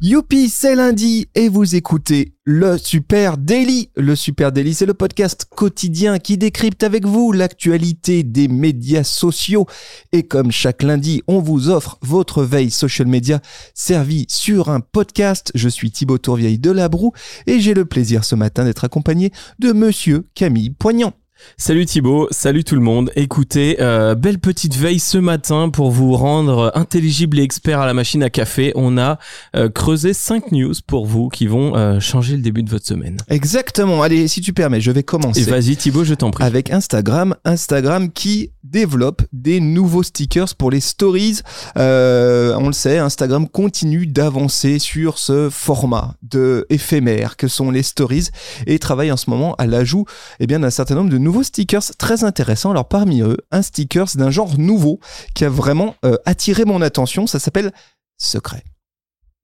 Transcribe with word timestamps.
Youpi, 0.00 0.48
c'est 0.48 0.74
lundi 0.74 1.28
et 1.36 1.48
vous 1.48 1.76
écoutez 1.76 2.34
le 2.44 2.76
Super 2.78 3.38
Daily. 3.38 3.90
Le 3.96 4.16
Super 4.16 4.50
Daily, 4.50 4.74
c'est 4.74 4.86
le 4.86 4.92
podcast 4.92 5.46
quotidien 5.48 6.18
qui 6.18 6.36
décrypte 6.36 6.82
avec 6.82 7.06
vous 7.06 7.30
l'actualité 7.30 8.24
des 8.24 8.48
médias 8.48 9.04
sociaux. 9.04 9.66
Et 10.10 10.24
comme 10.24 10.50
chaque 10.50 10.82
lundi, 10.82 11.22
on 11.28 11.38
vous 11.38 11.70
offre 11.70 11.96
votre 12.02 12.42
veille 12.42 12.72
social 12.72 13.06
media 13.06 13.40
servie 13.72 14.26
sur 14.28 14.68
un 14.68 14.80
podcast. 14.80 15.52
Je 15.54 15.68
suis 15.68 15.92
Thibaut 15.92 16.18
Tourvieille 16.18 16.58
de 16.58 16.72
Labroue 16.72 17.12
et 17.46 17.60
j'ai 17.60 17.72
le 17.72 17.84
plaisir 17.84 18.24
ce 18.24 18.34
matin 18.34 18.64
d'être 18.64 18.84
accompagné 18.84 19.30
de 19.60 19.72
monsieur 19.72 20.26
Camille 20.34 20.70
Poignant. 20.70 21.14
Salut 21.56 21.86
Thibaut, 21.86 22.28
salut 22.30 22.64
tout 22.64 22.74
le 22.74 22.80
monde. 22.80 23.10
Écoutez, 23.16 23.76
euh, 23.80 24.14
belle 24.14 24.38
petite 24.38 24.76
veille 24.76 24.98
ce 24.98 25.18
matin 25.18 25.68
pour 25.68 25.90
vous 25.90 26.14
rendre 26.14 26.72
intelligible 26.74 27.38
et 27.38 27.42
expert 27.42 27.80
à 27.80 27.86
la 27.86 27.94
machine 27.94 28.22
à 28.22 28.30
café. 28.30 28.72
On 28.74 28.98
a 28.98 29.18
euh, 29.56 29.68
creusé 29.68 30.14
5 30.14 30.52
news 30.52 30.74
pour 30.86 31.06
vous 31.06 31.28
qui 31.28 31.46
vont 31.46 31.76
euh, 31.76 32.00
changer 32.00 32.36
le 32.36 32.42
début 32.42 32.62
de 32.62 32.70
votre 32.70 32.86
semaine. 32.86 33.16
Exactement. 33.28 34.02
Allez, 34.02 34.28
si 34.28 34.40
tu 34.40 34.52
permets, 34.52 34.80
je 34.80 34.90
vais 34.90 35.02
commencer. 35.02 35.42
Et 35.42 35.44
vas-y 35.44 35.76
Thibaut, 35.76 36.04
je 36.04 36.14
t'en 36.14 36.30
prie. 36.30 36.44
Avec 36.44 36.70
Instagram, 36.70 37.34
Instagram 37.44 38.10
qui 38.10 38.50
développe 38.62 39.22
des 39.32 39.60
nouveaux 39.60 40.02
stickers 40.02 40.54
pour 40.56 40.70
les 40.70 40.80
stories. 40.80 41.40
on 41.76 42.66
le 42.66 42.72
sait, 42.72 42.98
Instagram 42.98 43.48
continue 43.48 44.06
d'avancer 44.06 44.78
sur 44.78 45.18
ce 45.18 45.50
format 45.50 46.14
de 46.22 46.66
éphémère 46.70 47.36
que 47.36 47.48
sont 47.48 47.70
les 47.70 47.82
stories 47.82 48.28
et 48.66 48.78
travaille 48.78 49.12
en 49.12 49.16
ce 49.16 49.30
moment 49.30 49.54
à 49.56 49.66
l'ajout 49.66 50.04
eh 50.40 50.46
bien 50.46 50.60
d'un 50.60 50.70
certain 50.70 50.94
nombre 50.94 51.10
de 51.10 51.18
nouveaux 51.24 51.42
stickers 51.42 51.82
très 51.98 52.22
intéressants. 52.22 52.70
Alors 52.70 52.86
parmi 52.88 53.20
eux, 53.22 53.36
un 53.50 53.62
sticker 53.62 54.06
d'un 54.14 54.30
genre 54.30 54.56
nouveau 54.58 55.00
qui 55.34 55.44
a 55.44 55.48
vraiment 55.48 55.96
euh, 56.04 56.14
attiré 56.24 56.64
mon 56.64 56.80
attention. 56.82 57.26
Ça 57.26 57.40
s'appelle 57.40 57.72
Secret. 58.18 58.62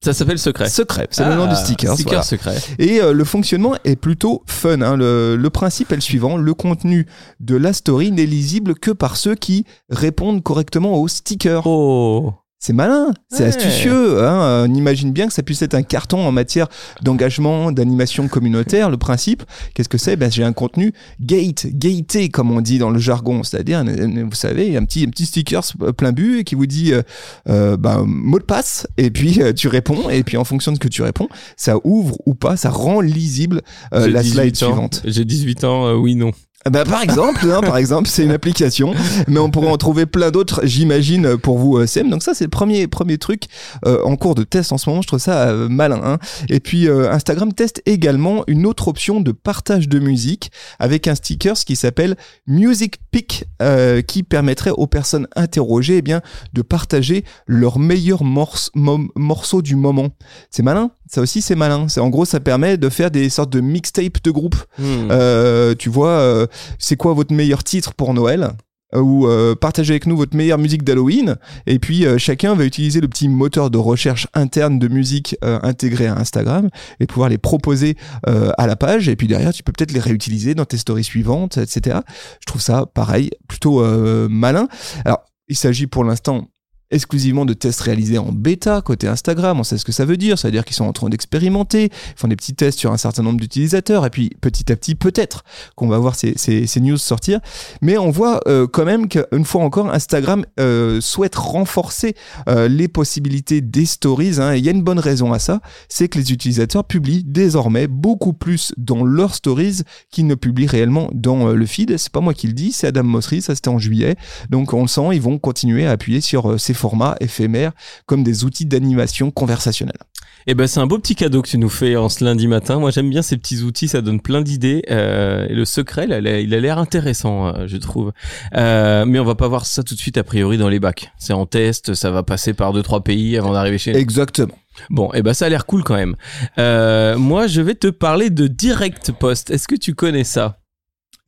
Ça 0.02 0.14
s'appelle 0.14 0.38
Secret. 0.38 0.70
Secret, 0.70 1.08
c'est 1.10 1.26
le 1.26 1.34
nom 1.34 1.46
du 1.46 1.54
sticker. 1.54 1.92
Sticker 1.94 2.24
secret. 2.24 2.56
Et 2.78 3.02
euh, 3.02 3.12
le 3.12 3.24
fonctionnement 3.24 3.74
est 3.84 3.96
plutôt 3.96 4.42
fun. 4.46 4.80
hein. 4.80 4.96
Le, 4.96 5.36
le 5.36 5.50
principe 5.50 5.92
est 5.92 5.96
le 5.96 6.00
suivant 6.00 6.38
le 6.38 6.54
contenu 6.54 7.06
de 7.40 7.54
la 7.56 7.74
story 7.74 8.10
n'est 8.10 8.24
lisible 8.24 8.74
que 8.74 8.92
par 8.92 9.16
ceux 9.18 9.34
qui 9.34 9.66
répondent 9.90 10.42
correctement 10.42 10.94
au 10.96 11.06
sticker. 11.06 11.66
Oh. 11.66 12.32
C'est 12.62 12.74
malin, 12.74 13.14
c'est 13.30 13.44
Ouais. 13.44 13.48
astucieux. 13.48 14.22
Hein. 14.22 14.66
On 14.68 14.74
imagine 14.74 15.12
bien 15.12 15.26
que 15.26 15.32
ça 15.32 15.42
puisse 15.42 15.62
être 15.62 15.72
un 15.72 15.82
carton 15.82 16.26
en 16.26 16.30
matière 16.30 16.68
d'engagement, 17.00 17.72
d'animation 17.72 18.28
communautaire. 18.28 18.90
Le 18.90 18.98
principe, 18.98 19.44
qu'est-ce 19.72 19.88
que 19.88 19.96
c'est? 19.96 20.14
Ben, 20.16 20.30
J'ai 20.30 20.44
un 20.44 20.52
contenu 20.52 20.92
gate, 21.22 21.66
gaté, 21.72 22.28
comme 22.28 22.50
on 22.50 22.60
dit 22.60 22.78
dans 22.78 22.90
le 22.90 22.98
jargon. 22.98 23.42
C'est-à-dire, 23.44 23.82
euh, 23.86 24.24
vous 24.28 24.34
savez, 24.36 24.76
un 24.76 24.84
petit, 24.84 25.04
un 25.04 25.08
petit 25.08 25.24
sticker 25.24 25.62
plein 25.96 26.12
but 26.12 26.44
qui 26.44 26.54
vous 26.54 26.66
dit 26.66 26.92
euh, 26.92 27.00
euh, 27.48 27.78
ben, 27.78 28.04
mot 28.06 28.38
de 28.38 28.44
passe, 28.44 28.86
et 28.98 29.10
puis 29.10 29.40
euh, 29.40 29.54
tu 29.54 29.68
réponds, 29.68 30.10
et 30.10 30.22
puis 30.22 30.36
en 30.36 30.44
fonction 30.44 30.70
de 30.72 30.76
ce 30.76 30.80
que 30.80 30.88
tu 30.88 31.00
réponds, 31.00 31.28
ça 31.56 31.76
ouvre 31.82 32.18
ou 32.26 32.34
pas, 32.34 32.58
ça 32.58 32.68
rend 32.68 33.00
lisible 33.00 33.62
euh, 33.94 34.06
la 34.06 34.22
18 34.22 34.34
slide 34.34 34.52
ans. 34.64 34.66
suivante. 34.66 35.02
J'ai 35.06 35.24
18 35.24 35.64
ans, 35.64 35.86
euh, 35.86 35.94
oui, 35.94 36.14
non. 36.14 36.32
Bah, 36.68 36.84
par 36.84 37.00
exemple, 37.02 37.40
hein, 37.50 37.62
par 37.62 37.78
exemple, 37.78 38.06
c'est 38.06 38.22
une 38.22 38.32
application, 38.32 38.92
mais 39.28 39.38
on 39.40 39.50
pourrait 39.50 39.70
en 39.70 39.78
trouver 39.78 40.04
plein 40.04 40.30
d'autres, 40.30 40.60
j'imagine, 40.64 41.38
pour 41.38 41.56
vous, 41.56 41.78
euh, 41.78 41.86
CM. 41.86 42.10
Donc 42.10 42.22
ça, 42.22 42.34
c'est 42.34 42.44
le 42.44 42.50
premier 42.50 42.86
premier 42.86 43.16
truc 43.16 43.44
euh, 43.86 44.02
en 44.04 44.14
cours 44.16 44.34
de 44.34 44.42
test 44.42 44.70
en 44.70 44.76
ce 44.76 44.90
moment. 44.90 45.00
Je 45.00 45.06
trouve 45.06 45.18
ça 45.20 45.48
euh, 45.48 45.68
malin. 45.70 46.00
hein. 46.04 46.18
Et 46.50 46.60
puis 46.60 46.86
euh, 46.86 47.10
Instagram 47.10 47.54
teste 47.54 47.80
également 47.86 48.44
une 48.46 48.66
autre 48.66 48.88
option 48.88 49.22
de 49.22 49.32
partage 49.32 49.88
de 49.88 49.98
musique 50.00 50.52
avec 50.78 51.08
un 51.08 51.14
sticker 51.14 51.54
qui 51.54 51.76
s'appelle 51.76 52.16
Music 52.46 52.96
Pick, 53.10 53.44
euh, 53.62 54.02
qui 54.02 54.22
permettrait 54.22 54.70
aux 54.70 54.86
personnes 54.86 55.28
interrogées, 55.36 55.96
eh 55.96 56.02
bien, 56.02 56.20
de 56.52 56.60
partager 56.60 57.24
leurs 57.46 57.78
meilleurs 57.78 58.22
morce- 58.22 58.70
morceaux 58.74 59.62
du 59.62 59.76
moment. 59.76 60.08
C'est 60.50 60.62
malin? 60.62 60.90
Ça 61.10 61.20
aussi, 61.20 61.42
c'est 61.42 61.56
malin. 61.56 61.88
C'est 61.88 62.00
en 62.00 62.08
gros, 62.08 62.24
ça 62.24 62.38
permet 62.38 62.76
de 62.76 62.88
faire 62.88 63.10
des 63.10 63.28
sortes 63.30 63.50
de 63.50 63.60
mixtapes 63.60 64.22
de 64.22 64.30
groupe. 64.30 64.56
Hmm. 64.78 65.08
Euh, 65.10 65.74
tu 65.76 65.88
vois, 65.88 66.10
euh, 66.10 66.46
c'est 66.78 66.96
quoi 66.96 67.14
votre 67.14 67.34
meilleur 67.34 67.64
titre 67.64 67.94
pour 67.94 68.14
Noël? 68.14 68.52
Euh, 68.94 69.00
ou 69.00 69.28
euh, 69.28 69.54
partagez 69.54 69.92
avec 69.92 70.06
nous 70.06 70.16
votre 70.16 70.36
meilleure 70.36 70.58
musique 70.58 70.82
d'Halloween 70.82 71.36
et 71.66 71.78
puis 71.78 72.04
euh, 72.04 72.18
chacun 72.18 72.54
va 72.54 72.64
utiliser 72.64 73.00
le 73.00 73.06
petit 73.06 73.28
moteur 73.28 73.70
de 73.70 73.78
recherche 73.78 74.26
interne 74.34 74.80
de 74.80 74.88
musique 74.88 75.36
euh, 75.44 75.60
intégré 75.62 76.08
à 76.08 76.16
Instagram 76.16 76.70
et 76.98 77.06
pouvoir 77.06 77.28
les 77.28 77.38
proposer 77.38 77.96
à 78.26 78.66
la 78.66 78.74
page 78.74 79.08
et 79.08 79.14
puis 79.14 79.28
derrière 79.28 79.52
tu 79.52 79.62
peux 79.62 79.70
peut-être 79.70 79.92
les 79.92 80.00
réutiliser 80.00 80.56
dans 80.56 80.64
tes 80.64 80.76
stories 80.76 81.04
suivantes 81.04 81.58
etc 81.58 82.00
je 82.40 82.46
trouve 82.46 82.60
ça 82.60 82.86
pareil 82.92 83.30
plutôt 83.48 83.80
euh, 83.80 84.26
malin 84.28 84.66
alors 85.04 85.24
il 85.48 85.56
s'agit 85.56 85.86
pour 85.86 86.04
l'instant 86.04 86.48
exclusivement 86.90 87.44
de 87.44 87.52
tests 87.52 87.80
réalisés 87.80 88.18
en 88.18 88.32
bêta 88.32 88.80
côté 88.82 89.06
Instagram. 89.06 89.60
On 89.60 89.64
sait 89.64 89.78
ce 89.78 89.84
que 89.84 89.92
ça 89.92 90.04
veut 90.04 90.16
dire. 90.16 90.38
Ça 90.38 90.48
veut 90.48 90.52
dire 90.52 90.64
qu'ils 90.64 90.76
sont 90.76 90.84
en 90.84 90.92
train 90.92 91.08
d'expérimenter, 91.08 91.84
ils 91.84 92.18
font 92.18 92.28
des 92.28 92.36
petits 92.36 92.54
tests 92.54 92.78
sur 92.78 92.92
un 92.92 92.96
certain 92.96 93.22
nombre 93.22 93.40
d'utilisateurs 93.40 94.04
et 94.06 94.10
puis 94.10 94.30
petit 94.40 94.70
à 94.72 94.76
petit, 94.76 94.94
peut-être 94.94 95.44
qu'on 95.76 95.88
va 95.88 95.98
voir 95.98 96.14
ces, 96.14 96.34
news 96.80 96.96
sortir. 96.96 97.40
Mais 97.82 97.98
on 97.98 98.10
voit 98.10 98.40
euh, 98.48 98.66
quand 98.66 98.84
même 98.84 99.08
qu'une 99.08 99.44
fois 99.44 99.62
encore, 99.62 99.92
Instagram 99.92 100.44
euh, 100.58 101.00
souhaite 101.00 101.34
renforcer 101.34 102.14
euh, 102.48 102.68
les 102.68 102.88
possibilités 102.88 103.60
des 103.60 103.86
stories. 103.86 104.40
hein. 104.40 104.54
Et 104.54 104.58
il 104.58 104.64
y 104.64 104.68
a 104.68 104.72
une 104.72 104.82
bonne 104.82 104.98
raison 104.98 105.32
à 105.32 105.38
ça, 105.38 105.60
c'est 105.88 106.08
que 106.08 106.18
les 106.18 106.32
utilisateurs 106.32 106.84
publient 106.84 107.24
désormais 107.24 107.86
beaucoup 107.86 108.32
plus 108.32 108.72
dans 108.76 109.04
leurs 109.04 109.34
stories 109.34 109.82
qu'ils 110.10 110.26
ne 110.26 110.34
publient 110.34 110.66
réellement 110.66 111.08
dans 111.12 111.48
le 111.48 111.66
feed. 111.66 111.96
C'est 111.98 112.12
pas 112.12 112.20
moi 112.20 112.34
qui 112.34 112.46
le 112.46 112.52
dis, 112.52 112.72
c'est 112.72 112.86
Adam 112.86 113.04
Mosseri, 113.04 113.42
ça 113.42 113.54
c'était 113.54 113.68
en 113.68 113.78
juillet. 113.78 114.16
Donc 114.48 114.72
on 114.72 114.82
le 114.82 114.88
sent, 114.88 115.08
ils 115.12 115.22
vont 115.22 115.38
continuer 115.38 115.86
à 115.86 115.92
appuyer 115.92 116.20
sur 116.20 116.58
ces 116.58 116.74
formats 116.80 117.16
éphémères 117.20 117.72
comme 118.06 118.22
des 118.24 118.44
outils 118.44 118.66
d'animation 118.66 119.30
conversationnelle. 119.30 119.98
Eh 120.46 120.54
ben 120.54 120.66
c'est 120.66 120.80
un 120.80 120.86
beau 120.86 120.98
petit 120.98 121.14
cadeau 121.14 121.42
que 121.42 121.48
tu 121.48 121.58
nous 121.58 121.68
fais 121.68 121.96
en 121.96 122.08
ce 122.08 122.24
lundi 122.24 122.46
matin. 122.48 122.78
Moi 122.78 122.90
j'aime 122.90 123.10
bien 123.10 123.20
ces 123.20 123.36
petits 123.36 123.60
outils, 123.62 123.88
ça 123.88 124.00
donne 124.00 124.20
plein 124.20 124.40
d'idées. 124.40 124.82
Euh, 124.90 125.46
et 125.50 125.54
le 125.54 125.66
secret, 125.66 126.06
là, 126.06 126.18
il 126.18 126.54
a- 126.54 126.60
l'air 126.60 126.78
intéressant, 126.78 127.48
euh, 127.48 127.66
je 127.66 127.76
trouve. 127.76 128.12
Euh, 128.56 129.04
mais 129.04 129.18
on 129.18 129.24
va 129.24 129.34
pas 129.34 129.48
voir 129.48 129.66
ça 129.66 129.82
tout 129.82 129.94
de 129.94 130.00
suite 130.00 130.16
a 130.16 130.24
priori 130.24 130.56
dans 130.56 130.70
les 130.70 130.80
bacs. 130.80 131.12
C'est 131.18 131.34
en 131.34 131.44
test, 131.44 131.92
ça 131.94 132.10
va 132.10 132.22
passer 132.22 132.54
par 132.54 132.72
deux 132.72 132.82
trois 132.82 133.04
pays 133.04 133.36
avant 133.36 133.52
d'arriver 133.52 133.76
chez 133.78 133.92
nous. 133.92 133.98
Exactement. 133.98 134.54
Bon, 134.88 135.10
eh 135.12 135.20
ben 135.22 135.34
ça 135.34 135.44
a 135.44 135.48
l'air 135.50 135.66
cool 135.66 135.84
quand 135.84 135.96
même. 135.96 136.16
Euh, 136.58 137.18
moi 137.18 137.46
je 137.46 137.60
vais 137.60 137.74
te 137.74 137.88
parler 137.88 138.30
de 138.30 138.46
Direct 138.46 139.12
Post. 139.12 139.50
Est-ce 139.50 139.68
que 139.68 139.74
tu 139.76 139.94
connais 139.94 140.24
ça? 140.24 140.59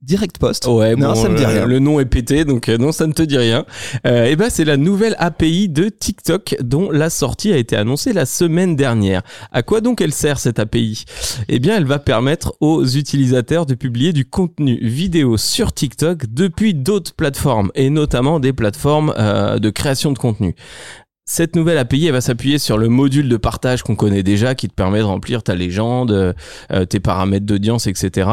Direct 0.02 0.38
Post. 0.38 0.66
Ouais, 0.66 0.96
non, 0.96 1.12
bon, 1.12 1.14
ça 1.14 1.28
me 1.28 1.36
dit 1.36 1.44
euh, 1.44 1.48
rien. 1.48 1.66
Le 1.66 1.78
nom 1.78 2.00
est 2.00 2.06
pété, 2.06 2.44
donc 2.44 2.68
euh, 2.68 2.76
non, 2.76 2.90
ça 2.90 3.06
ne 3.06 3.12
te 3.12 3.22
dit 3.22 3.38
rien. 3.38 3.64
Euh, 4.04 4.24
et 4.24 4.34
ben, 4.34 4.50
c'est 4.50 4.64
la 4.64 4.76
nouvelle 4.76 5.14
API 5.20 5.68
de 5.68 5.88
TikTok 5.88 6.56
dont 6.60 6.90
la 6.90 7.08
sortie 7.08 7.52
a 7.52 7.56
été 7.56 7.76
annoncée 7.76 8.12
la 8.12 8.26
semaine 8.26 8.74
dernière. 8.74 9.22
À 9.52 9.62
quoi 9.62 9.80
donc 9.80 10.00
elle 10.00 10.12
sert 10.12 10.40
cette 10.40 10.58
API 10.58 11.04
Eh 11.48 11.60
bien, 11.60 11.76
elle 11.76 11.84
va 11.84 12.00
permettre 12.00 12.54
aux 12.60 12.84
utilisateurs 12.84 13.64
de 13.64 13.74
publier 13.74 14.12
du 14.12 14.24
contenu 14.24 14.76
vidéo 14.82 15.36
sur 15.36 15.72
TikTok 15.72 16.26
depuis 16.28 16.74
d'autres 16.74 17.14
plateformes 17.14 17.70
et 17.76 17.88
notamment 17.88 18.40
des 18.40 18.52
plateformes 18.52 19.14
euh, 19.16 19.60
de 19.60 19.70
création 19.70 20.10
de 20.10 20.18
contenu. 20.18 20.56
Cette 21.32 21.56
nouvelle 21.56 21.78
API, 21.78 22.08
elle 22.08 22.12
va 22.12 22.20
s'appuyer 22.20 22.58
sur 22.58 22.76
le 22.76 22.90
module 22.90 23.26
de 23.26 23.38
partage 23.38 23.82
qu'on 23.82 23.96
connaît 23.96 24.22
déjà, 24.22 24.54
qui 24.54 24.68
te 24.68 24.74
permet 24.74 24.98
de 24.98 25.04
remplir 25.04 25.42
ta 25.42 25.54
légende, 25.54 26.12
euh, 26.12 26.84
tes 26.84 27.00
paramètres 27.00 27.46
d'audience, 27.46 27.86
etc. 27.86 28.28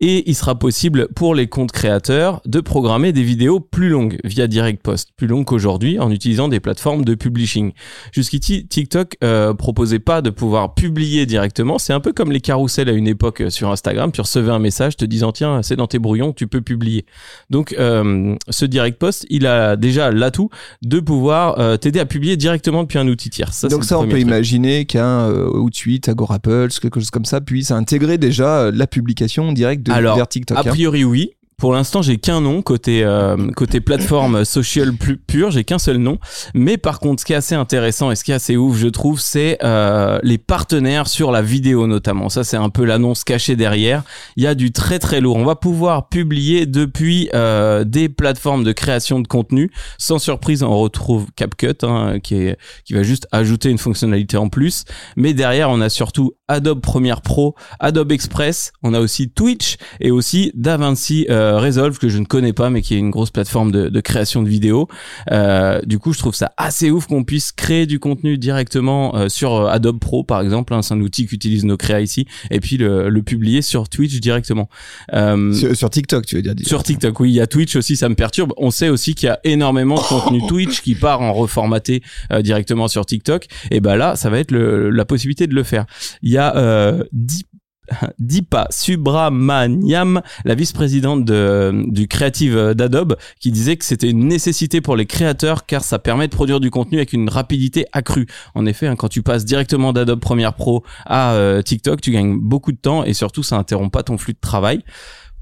Et 0.00 0.28
il 0.28 0.34
sera 0.34 0.58
possible 0.58 1.06
pour 1.14 1.36
les 1.36 1.46
comptes 1.46 1.70
créateurs 1.70 2.40
de 2.44 2.58
programmer 2.58 3.12
des 3.12 3.22
vidéos 3.22 3.60
plus 3.60 3.90
longues 3.90 4.18
via 4.24 4.48
Direct 4.48 4.82
Post, 4.82 5.10
plus 5.16 5.28
longues 5.28 5.44
qu'aujourd'hui 5.44 6.00
en 6.00 6.10
utilisant 6.10 6.48
des 6.48 6.58
plateformes 6.58 7.04
de 7.04 7.14
publishing. 7.14 7.74
Jusqu'ici, 8.10 8.66
TikTok 8.66 9.18
euh, 9.22 9.54
proposait 9.54 10.00
pas 10.00 10.20
de 10.20 10.30
pouvoir 10.30 10.74
publier 10.74 11.26
directement. 11.26 11.78
C'est 11.78 11.92
un 11.92 12.00
peu 12.00 12.12
comme 12.12 12.32
les 12.32 12.40
carousels 12.40 12.88
à 12.88 12.92
une 12.92 13.06
époque 13.06 13.42
euh, 13.42 13.50
sur 13.50 13.70
Instagram. 13.70 14.10
Tu 14.10 14.20
recevais 14.20 14.50
un 14.50 14.58
message 14.58 14.96
te 14.96 15.04
disant 15.04 15.30
tiens, 15.30 15.62
c'est 15.62 15.76
dans 15.76 15.86
tes 15.86 16.00
brouillons, 16.00 16.32
tu 16.32 16.48
peux 16.48 16.60
publier. 16.60 17.06
Donc 17.50 17.72
euh, 17.78 18.34
ce 18.48 18.64
Direct 18.64 18.98
Post, 18.98 19.26
il 19.30 19.46
a 19.46 19.76
déjà 19.76 20.10
l'atout 20.10 20.50
de 20.82 20.98
pouvoir 20.98 21.60
euh, 21.60 21.76
t'aider 21.76 22.00
à 22.00 22.04
publier 22.04 22.31
directement 22.36 22.82
depuis 22.82 22.98
un 22.98 23.08
outil 23.08 23.30
tiers. 23.30 23.52
Ça, 23.52 23.68
Donc 23.68 23.84
ça, 23.84 23.98
on 23.98 24.04
peut 24.04 24.10
truc. 24.10 24.22
imaginer 24.22 24.84
qu'un 24.84 25.28
euh, 25.30 25.50
Outsuite, 25.50 26.08
Agorapulse, 26.08 26.80
quelque 26.80 27.00
chose 27.00 27.10
comme 27.10 27.24
ça 27.24 27.40
puisse 27.40 27.70
intégrer 27.70 28.18
déjà 28.18 28.60
euh, 28.60 28.72
la 28.74 28.86
publication 28.86 29.52
directe 29.52 29.82
de, 29.82 29.92
Alors, 29.92 30.16
vers 30.16 30.28
TikTok. 30.28 30.56
A 30.56 30.60
hein. 30.60 30.64
priori, 30.64 31.04
oui. 31.04 31.32
Pour 31.56 31.72
l'instant, 31.72 32.02
j'ai 32.02 32.18
qu'un 32.18 32.40
nom 32.40 32.62
côté 32.62 33.04
euh, 33.04 33.36
côté 33.52 33.80
plateforme 33.80 34.44
social 34.44 34.92
plus 34.94 35.16
pure, 35.16 35.50
j'ai 35.50 35.64
qu'un 35.64 35.78
seul 35.78 35.98
nom. 35.98 36.18
Mais 36.54 36.76
par 36.76 36.98
contre, 37.00 37.20
ce 37.20 37.26
qui 37.26 37.32
est 37.32 37.36
assez 37.36 37.54
intéressant 37.54 38.10
et 38.10 38.16
ce 38.16 38.24
qui 38.24 38.32
est 38.32 38.34
assez 38.34 38.56
ouf, 38.56 38.76
je 38.76 38.88
trouve, 38.88 39.20
c'est 39.20 39.58
euh, 39.62 40.18
les 40.22 40.38
partenaires 40.38 41.06
sur 41.06 41.30
la 41.30 41.42
vidéo 41.42 41.86
notamment. 41.86 42.28
Ça, 42.28 42.44
c'est 42.44 42.56
un 42.56 42.70
peu 42.70 42.84
l'annonce 42.84 43.24
cachée 43.24 43.56
derrière. 43.56 44.02
Il 44.36 44.42
y 44.42 44.46
a 44.46 44.54
du 44.54 44.72
très 44.72 44.98
très 44.98 45.20
lourd. 45.20 45.36
On 45.36 45.44
va 45.44 45.56
pouvoir 45.56 46.08
publier 46.08 46.66
depuis 46.66 47.28
euh, 47.34 47.84
des 47.84 48.08
plateformes 48.08 48.64
de 48.64 48.72
création 48.72 49.20
de 49.20 49.28
contenu. 49.28 49.70
Sans 49.98 50.18
surprise, 50.18 50.62
on 50.62 50.76
retrouve 50.78 51.26
CapCut 51.36 51.84
hein, 51.84 52.18
qui 52.20 52.34
est 52.36 52.58
qui 52.84 52.94
va 52.94 53.02
juste 53.02 53.28
ajouter 53.32 53.70
une 53.70 53.78
fonctionnalité 53.78 54.36
en 54.36 54.48
plus. 54.48 54.84
Mais 55.16 55.34
derrière, 55.34 55.70
on 55.70 55.80
a 55.80 55.88
surtout 55.88 56.32
Adobe 56.48 56.80
Premiere 56.80 57.22
Pro, 57.22 57.54
Adobe 57.80 58.12
Express, 58.12 58.72
on 58.82 58.94
a 58.94 59.00
aussi 59.00 59.30
Twitch 59.30 59.76
et 60.00 60.10
aussi 60.10 60.52
DaVinci 60.54 61.26
euh, 61.30 61.51
euh, 61.52 61.58
Resolve 61.58 61.98
que 61.98 62.08
je 62.08 62.18
ne 62.18 62.24
connais 62.24 62.52
pas, 62.52 62.70
mais 62.70 62.82
qui 62.82 62.94
est 62.94 62.98
une 62.98 63.10
grosse 63.10 63.30
plateforme 63.30 63.70
de, 63.72 63.88
de 63.88 64.00
création 64.00 64.42
de 64.42 64.48
vidéos. 64.48 64.88
Euh, 65.30 65.80
du 65.82 65.98
coup, 65.98 66.12
je 66.12 66.18
trouve 66.18 66.34
ça 66.34 66.52
assez 66.56 66.90
ouf 66.90 67.06
qu'on 67.06 67.24
puisse 67.24 67.52
créer 67.52 67.86
du 67.86 67.98
contenu 67.98 68.38
directement 68.38 69.16
euh, 69.16 69.28
sur 69.28 69.68
Adobe 69.68 69.98
Pro, 69.98 70.24
par 70.24 70.40
exemple. 70.40 70.74
Hein, 70.74 70.82
c'est 70.82 70.94
un 70.94 71.00
outil 71.00 71.26
qu'utilisent 71.26 71.64
nos 71.64 71.76
créa 71.76 72.00
ici, 72.00 72.26
et 72.50 72.60
puis 72.60 72.76
le, 72.76 73.08
le 73.08 73.22
publier 73.22 73.62
sur 73.62 73.88
Twitch 73.88 74.20
directement. 74.20 74.68
Sur, 75.12 75.76
sur, 75.76 75.90
TikTok, 75.90 76.26
tu 76.26 76.36
veux 76.36 76.42
dire, 76.42 76.54
Sur 76.66 76.82
TikTok, 76.82 77.18
oui. 77.20 77.30
Il 77.30 77.34
y 77.34 77.40
a 77.40 77.46
Twitch 77.46 77.76
aussi, 77.76 77.96
ça 77.96 78.08
me 78.08 78.14
perturbe. 78.14 78.52
On 78.56 78.70
sait 78.70 78.88
aussi 78.88 79.14
qu'il 79.14 79.26
y 79.26 79.30
a 79.30 79.40
énormément 79.44 79.96
de 79.96 80.00
contenu 80.02 80.40
Twitch 80.48 80.80
qui 80.82 80.94
part 80.94 81.20
en 81.20 81.32
reformaté 81.32 82.02
directement 82.40 82.88
sur 82.88 83.06
TikTok. 83.06 83.46
Et 83.70 83.80
ben 83.80 83.96
là, 83.96 84.16
ça 84.16 84.30
va 84.30 84.38
être 84.38 84.50
le, 84.50 84.90
la 84.90 85.04
possibilité 85.04 85.46
de 85.46 85.54
le 85.54 85.62
faire. 85.62 85.86
Il 86.22 86.30
y 86.30 86.38
a 86.38 86.56
euh, 86.56 87.04
10 87.12 87.44
Dipa 88.18 88.68
Subramaniam, 88.70 90.22
la 90.44 90.54
vice-présidente 90.54 91.28
euh, 91.30 91.84
du 91.88 92.08
Creative 92.08 92.56
euh, 92.56 92.74
d'Adobe, 92.74 93.16
qui 93.40 93.50
disait 93.50 93.76
que 93.76 93.84
c'était 93.84 94.10
une 94.10 94.26
nécessité 94.26 94.80
pour 94.80 94.96
les 94.96 95.06
créateurs 95.06 95.66
car 95.66 95.82
ça 95.82 95.98
permet 95.98 96.28
de 96.28 96.32
produire 96.32 96.60
du 96.60 96.70
contenu 96.70 96.98
avec 96.98 97.12
une 97.12 97.28
rapidité 97.28 97.86
accrue. 97.92 98.26
En 98.54 98.66
effet, 98.66 98.86
hein, 98.86 98.96
quand 98.96 99.08
tu 99.08 99.22
passes 99.22 99.44
directement 99.44 99.92
d'Adobe 99.92 100.20
Premiere 100.20 100.54
Pro 100.54 100.84
à 101.06 101.32
euh, 101.32 101.62
TikTok, 101.62 102.00
tu 102.00 102.12
gagnes 102.12 102.38
beaucoup 102.38 102.72
de 102.72 102.78
temps 102.78 103.04
et 103.04 103.14
surtout 103.14 103.42
ça 103.42 103.56
interrompt 103.56 103.92
pas 103.92 104.02
ton 104.02 104.16
flux 104.16 104.34
de 104.34 104.40
travail. 104.40 104.84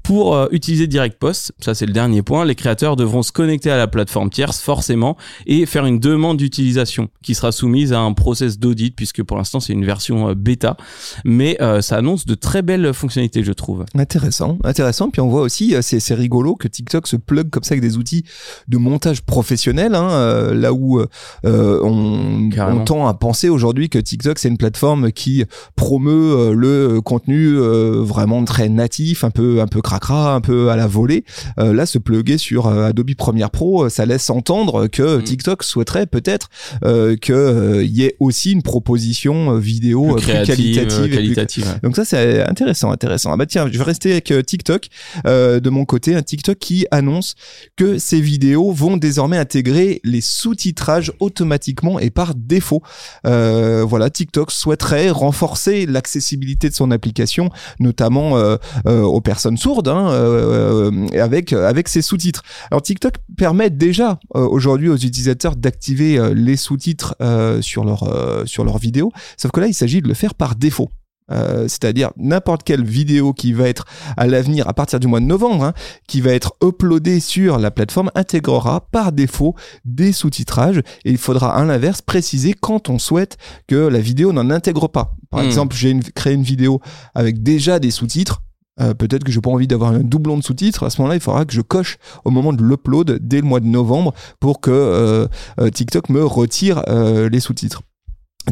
Pour 0.03 0.35
euh, 0.35 0.47
utiliser 0.51 0.87
Direct 0.87 1.17
Post, 1.19 1.53
ça 1.59 1.75
c'est 1.75 1.85
le 1.85 1.93
dernier 1.93 2.23
point, 2.23 2.43
les 2.43 2.55
créateurs 2.55 2.95
devront 2.95 3.21
se 3.21 3.31
connecter 3.31 3.69
à 3.69 3.77
la 3.77 3.87
plateforme 3.87 4.29
tierce 4.29 4.59
forcément 4.59 5.15
et 5.45 5.65
faire 5.65 5.85
une 5.85 5.99
demande 5.99 6.37
d'utilisation 6.37 7.09
qui 7.21 7.35
sera 7.35 7.51
soumise 7.51 7.93
à 7.93 7.99
un 7.99 8.13
process 8.13 8.57
d'audit 8.57 8.95
puisque 8.95 9.21
pour 9.23 9.37
l'instant 9.37 9.59
c'est 9.59 9.73
une 9.73 9.85
version 9.85 10.29
euh, 10.29 10.33
bêta, 10.33 10.75
mais 11.23 11.57
euh, 11.61 11.81
ça 11.81 11.97
annonce 11.97 12.25
de 12.25 12.33
très 12.33 12.61
belles 12.61 12.93
fonctionnalités 12.93 13.43
je 13.43 13.51
trouve. 13.51 13.85
Intéressant, 13.95 14.57
intéressant. 14.63 15.09
Puis 15.11 15.21
on 15.21 15.27
voit 15.27 15.41
aussi, 15.41 15.75
c'est 15.81 16.13
rigolo 16.13 16.55
que 16.55 16.67
TikTok 16.67 17.07
se 17.07 17.15
plug 17.15 17.49
comme 17.49 17.63
ça 17.63 17.73
avec 17.73 17.81
des 17.81 17.97
outils 17.97 18.23
de 18.67 18.77
montage 18.77 19.21
professionnel, 19.21 19.93
hein, 19.95 20.53
là 20.53 20.73
où 20.73 21.01
on, 21.43 22.49
on 22.53 22.83
tend 22.85 23.07
à 23.07 23.13
penser 23.13 23.49
aujourd'hui 23.49 23.89
que 23.89 23.99
TikTok 23.99 24.39
c'est 24.39 24.49
une 24.49 24.57
plateforme 24.57 25.11
qui 25.11 25.45
promeut 25.75 26.53
le 26.53 27.01
contenu 27.01 27.57
vraiment 27.57 28.43
très 28.45 28.69
natif, 28.69 29.23
un 29.23 29.31
peu 29.31 29.61
un 29.61 29.67
peu 29.67 29.81
cracra, 29.91 30.33
un 30.33 30.41
peu 30.41 30.69
à 30.69 30.75
la 30.75 30.87
volée. 30.87 31.25
Euh, 31.59 31.73
là, 31.73 31.85
se 31.85 31.97
plugger 31.97 32.37
sur 32.37 32.67
euh, 32.67 32.87
Adobe 32.87 33.13
Premiere 33.15 33.51
Pro, 33.51 33.85
euh, 33.85 33.89
ça 33.89 34.05
laisse 34.05 34.29
entendre 34.29 34.87
que 34.87 35.17
Mm. 35.17 35.23
TikTok 35.23 35.63
souhaiterait 35.63 36.07
peut-être 36.07 36.47
euh, 36.85 37.15
euh, 37.29 37.83
y 37.83 38.03
ait 38.03 38.15
aussi 38.19 38.51
une 38.53 38.61
proposition 38.61 39.55
vidéo 39.57 40.15
Plus 40.15 40.15
plus 40.15 40.21
créative, 40.23 40.87
qualitative, 41.11 41.63
plus 41.63 41.71
ouais. 41.71 41.79
donc 41.83 41.95
ça 41.95 42.05
c'est 42.05 42.47
intéressant, 42.47 42.91
intéressant. 42.91 43.33
Ah 43.33 43.37
bah 43.37 43.45
tiens, 43.45 43.67
je 43.71 43.77
vais 43.77 43.83
rester 43.83 44.11
avec 44.11 44.33
TikTok 44.45 44.87
de 45.25 45.69
mon 45.69 45.85
côté, 45.85 46.15
un 46.15 46.21
TikTok 46.21 46.57
qui 46.57 46.85
annonce 46.91 47.35
que 47.75 47.97
ces 47.97 48.21
vidéos 48.21 48.71
vont 48.71 48.97
désormais 48.97 49.37
intégrer 49.37 49.99
les 50.03 50.21
sous-titrages 50.21 51.11
automatiquement 51.19 51.99
et 51.99 52.09
par 52.09 52.35
défaut. 52.35 52.81
Euh, 53.25 53.83
voilà, 53.87 54.09
TikTok 54.09 54.51
souhaiterait 54.51 55.09
renforcer 55.09 55.85
l'accessibilité 55.85 56.69
de 56.69 56.73
son 56.73 56.91
application, 56.91 57.49
notamment 57.79 58.37
euh, 58.37 58.57
euh, 58.87 59.01
aux 59.01 59.21
personnes 59.21 59.57
sourdes, 59.57 59.80
hein, 59.89 60.11
euh, 60.11 60.91
euh, 60.91 61.21
avec 61.21 61.53
avec 61.53 61.87
ses 61.87 62.01
sous-titres. 62.01 62.43
Alors 62.69 62.81
TikTok 62.81 63.15
permet 63.37 63.69
déjà 63.69 64.19
euh, 64.35 64.41
aujourd'hui 64.47 64.89
aux 64.89 64.95
utilisateurs 64.97 65.55
d'activer 65.55 66.17
euh, 66.17 66.33
les 66.33 66.57
sous-titres 66.57 67.15
euh, 67.21 67.61
sur 67.61 67.83
leur 67.83 68.03
euh, 68.03 68.45
sur 68.45 68.63
leurs 68.63 68.77
vidéos, 68.77 69.11
sauf 69.37 69.51
que 69.51 69.59
là 69.59 69.67
il 69.67 69.73
s'agit 69.73 70.01
de 70.01 70.07
le 70.07 70.13
faire 70.13 70.35
par 70.35 70.55
défaut. 70.55 70.89
Euh, 71.31 71.61
c'est-à-dire 71.69 72.11
n'importe 72.17 72.63
quelle 72.63 72.83
vidéo 72.83 73.31
qui 73.31 73.53
va 73.53 73.69
être 73.69 73.85
à 74.17 74.27
l'avenir, 74.27 74.67
à 74.67 74.73
partir 74.73 74.99
du 74.99 75.07
mois 75.07 75.21
de 75.21 75.25
novembre, 75.25 75.63
hein, 75.63 75.73
qui 76.05 76.19
va 76.19 76.31
être 76.33 76.55
uploadée 76.61 77.21
sur 77.21 77.57
la 77.57 77.71
plateforme, 77.71 78.11
intégrera 78.15 78.81
par 78.91 79.13
défaut 79.13 79.55
des 79.85 80.11
sous-titrages 80.11 80.79
et 81.05 81.11
il 81.11 81.17
faudra 81.17 81.55
à 81.55 81.63
l'inverse 81.63 82.01
préciser 82.01 82.53
quand 82.53 82.89
on 82.89 82.99
souhaite 82.99 83.37
que 83.67 83.75
la 83.87 83.99
vidéo 83.99 84.33
n'en 84.33 84.49
intègre 84.49 84.89
pas. 84.89 85.15
Par 85.29 85.41
Hmm. 85.41 85.45
exemple, 85.45 85.73
j'ai 85.73 85.97
créé 86.15 86.33
une 86.33 86.43
vidéo 86.43 86.81
avec 87.15 87.41
déjà 87.41 87.79
des 87.79 87.91
sous-titres. 87.91 88.41
Euh, 88.79 88.93
peut-être 88.93 89.23
que 89.23 89.31
j'ai 89.31 89.41
pas 89.41 89.49
envie 89.49 89.67
d'avoir 89.67 89.91
un 89.91 89.99
doublon 89.99 90.37
de 90.37 90.43
sous-titres. 90.43 90.83
À 90.83 90.89
ce 90.89 91.01
moment-là, 91.01 91.15
il 91.15 91.21
faudra 91.21 91.45
que 91.45 91.53
je 91.53 91.61
coche 91.61 91.97
au 92.23 92.31
moment 92.31 92.53
de 92.53 92.63
l'upload 92.63 93.19
dès 93.21 93.41
le 93.41 93.47
mois 93.47 93.59
de 93.59 93.67
novembre 93.67 94.13
pour 94.39 94.61
que 94.61 94.71
euh, 94.71 95.27
euh, 95.59 95.69
TikTok 95.69 96.09
me 96.09 96.23
retire 96.23 96.83
les 96.87 97.39
sous-titres. 97.39 97.81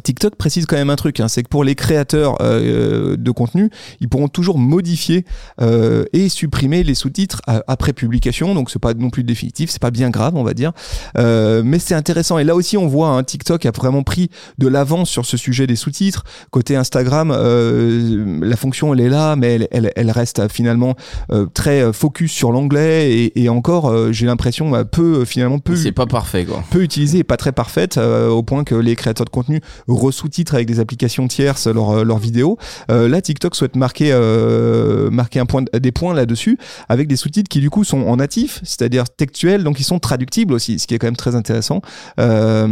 TikTok 0.04 0.36
précise 0.36 0.66
quand 0.68 0.76
même 0.76 0.92
un 0.92 0.96
truc, 0.96 1.20
hein, 1.20 1.28
c'est 1.28 1.42
que 1.42 1.50
pour 1.50 1.64
les 1.64 1.74
créateurs 1.76 2.38
euh, 2.42 3.18
de 3.18 3.32
contenu, 3.32 3.70
ils 4.00 4.08
pourront 4.08 4.28
toujours 4.28 4.60
modifier 4.60 5.26
euh, 5.62 6.06
et 6.14 6.30
supprimer 6.30 6.84
les 6.84 6.94
sous-titres 6.94 7.42
à- 7.48 7.64
après 7.68 7.92
publication. 7.94 8.54
Donc 8.54 8.70
c'est 8.70 8.78
pas 8.80 8.94
non 8.94 9.10
plus 9.10 9.24
définitif, 9.24 9.70
c'est 9.72 9.82
pas 9.82 9.90
bien 9.92 10.10
grave, 10.12 10.36
on 10.36 10.44
va 10.44 10.54
dire, 10.54 10.74
Euh, 11.18 11.64
mais 11.66 11.80
c'est 11.80 11.96
intéressant. 11.96 12.38
Et 12.38 12.44
là 12.44 12.56
aussi, 12.56 12.78
on 12.78 12.88
voit 12.88 13.10
hein, 13.10 13.24
TikTok 13.24 13.66
a 13.66 13.72
vraiment 13.72 14.04
pris 14.04 14.30
de 14.60 14.68
l'avance 14.68 15.10
sur 15.10 15.26
ce 15.26 15.38
sujet 15.38 15.66
des 15.66 15.76
sous-titres. 15.76 16.24
Côté 16.52 16.76
Instagram, 16.76 17.32
euh, 17.36 18.40
la 18.44 18.56
fonction 18.56 18.94
elle 18.94 19.02
est 19.02 19.10
là, 19.10 19.36
mais 19.36 19.56
elle, 19.56 19.68
elle, 19.72 19.92
elle 19.96 20.12
reste 20.12 20.40
euh, 20.40 20.48
finalement 20.50 20.96
euh, 21.32 21.46
très 21.54 21.82
euh, 21.82 21.94
focus 21.94 22.32
sur 22.32 22.52
l'anglais 22.52 23.12
et, 23.12 23.42
et 23.44 23.50
encore, 23.50 23.88
euh, 23.90 24.12
j'ai 24.12 24.26
l'impression 24.28 24.76
euh, 24.76 24.84
peu 24.84 25.22
euh, 25.22 25.26
finalement 25.26 25.60
peu 25.60 25.76
C'est 25.76 25.92
pas 25.92 26.06
parfait 26.06 26.46
quoi. 26.46 26.64
peu 26.70 26.84
utilisée 26.84 27.20
et 27.20 27.24
pas 27.24 27.38
très 27.38 27.52
parfaite 27.52 27.98
euh, 27.98 28.30
au 28.30 28.44
point 28.44 28.64
que 28.64 28.76
les 28.76 28.96
créateurs 28.96 29.26
de 29.26 29.32
contenu 29.32 29.62
resous-titrent 29.94 30.56
avec 30.56 30.68
des 30.68 30.80
applications 30.80 31.28
tierces 31.28 31.68
leurs 31.68 32.04
leurs 32.06 32.20
vidéos. 32.20 32.58
Euh, 32.92 33.08
là, 33.08 33.22
TikTok 33.22 33.56
souhaite 33.56 33.76
marquer 33.76 34.12
euh, 34.12 35.10
marquer 35.10 35.40
un 35.40 35.46
point 35.46 35.64
des 35.74 35.92
points 35.92 36.14
là-dessus 36.14 36.58
avec 36.88 37.08
des 37.08 37.16
sous-titres 37.16 37.50
qui 37.50 37.60
du 37.60 37.70
coup 37.70 37.84
sont 37.84 38.02
en 38.02 38.18
natif, 38.18 38.60
c'est-à-dire 38.64 39.06
textuels, 39.10 39.64
donc 39.64 39.80
ils 39.80 39.84
sont 39.84 40.00
traductibles 40.00 40.54
aussi, 40.54 40.80
ce 40.80 40.88
qui 40.88 40.94
est 40.96 41.00
quand 41.00 41.08
même 41.08 41.16
très 41.16 41.36
intéressant. 41.36 41.82
Euh, 42.20 42.68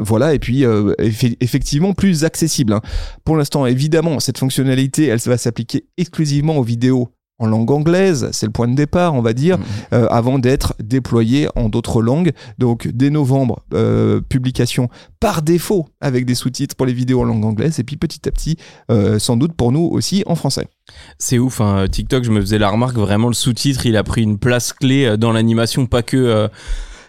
voilà, 0.00 0.34
et 0.34 0.38
puis 0.38 0.64
euh, 0.64 0.94
effe- 0.98 1.36
effectivement 1.40 1.92
plus 1.92 2.24
accessible. 2.24 2.72
hein. 2.72 2.80
Pour 3.24 3.36
l'instant, 3.36 3.66
évidemment, 3.66 4.20
cette 4.20 4.38
fonctionnalité, 4.38 5.06
elle 5.06 5.18
va 5.18 5.36
s'appliquer 5.38 5.84
exclusivement 5.96 6.56
aux 6.56 6.62
vidéos 6.62 7.08
en 7.38 7.46
langue 7.46 7.70
anglaise, 7.70 8.28
c'est 8.32 8.46
le 8.46 8.52
point 8.52 8.66
de 8.68 8.74
départ, 8.74 9.14
on 9.14 9.22
va 9.22 9.32
dire, 9.32 9.58
Mhm. 9.58 9.64
euh, 9.92 10.06
avant 10.08 10.38
d'être 10.38 10.74
déployé 10.82 11.48
en 11.54 11.68
d'autres 11.68 12.02
langues. 12.02 12.32
Donc 12.58 12.88
dès 12.88 13.10
novembre, 13.10 13.60
euh, 13.74 14.20
publication 14.20 14.88
par 15.20 15.42
défaut 15.42 15.86
avec 16.00 16.26
des 16.26 16.34
sous-titres 16.34 16.74
pour 16.74 16.86
les 16.86 16.92
vidéos 16.92 17.20
en 17.20 17.24
langue 17.24 17.44
anglaise, 17.44 17.78
et 17.78 17.84
puis 17.84 17.96
petit 17.96 18.28
à 18.28 18.32
petit, 18.32 18.56
euh, 18.90 19.18
sans 19.18 19.36
doute 19.36 19.52
pour 19.52 19.70
nous 19.72 19.88
aussi 19.92 20.22
en 20.26 20.34
français. 20.34 20.66
C'est 21.18 21.38
ouf, 21.38 21.60
hein. 21.60 21.86
TikTok, 21.90 22.24
je 22.24 22.30
me 22.30 22.40
faisais 22.40 22.58
la 22.58 22.70
remarque, 22.70 22.96
vraiment 22.96 23.28
le 23.28 23.34
sous-titre, 23.34 23.86
il 23.86 23.96
a 23.96 24.02
pris 24.02 24.22
une 24.22 24.38
place 24.38 24.72
clé 24.72 25.16
dans 25.18 25.32
l'animation, 25.32 25.86
pas 25.86 26.02
que 26.02 26.48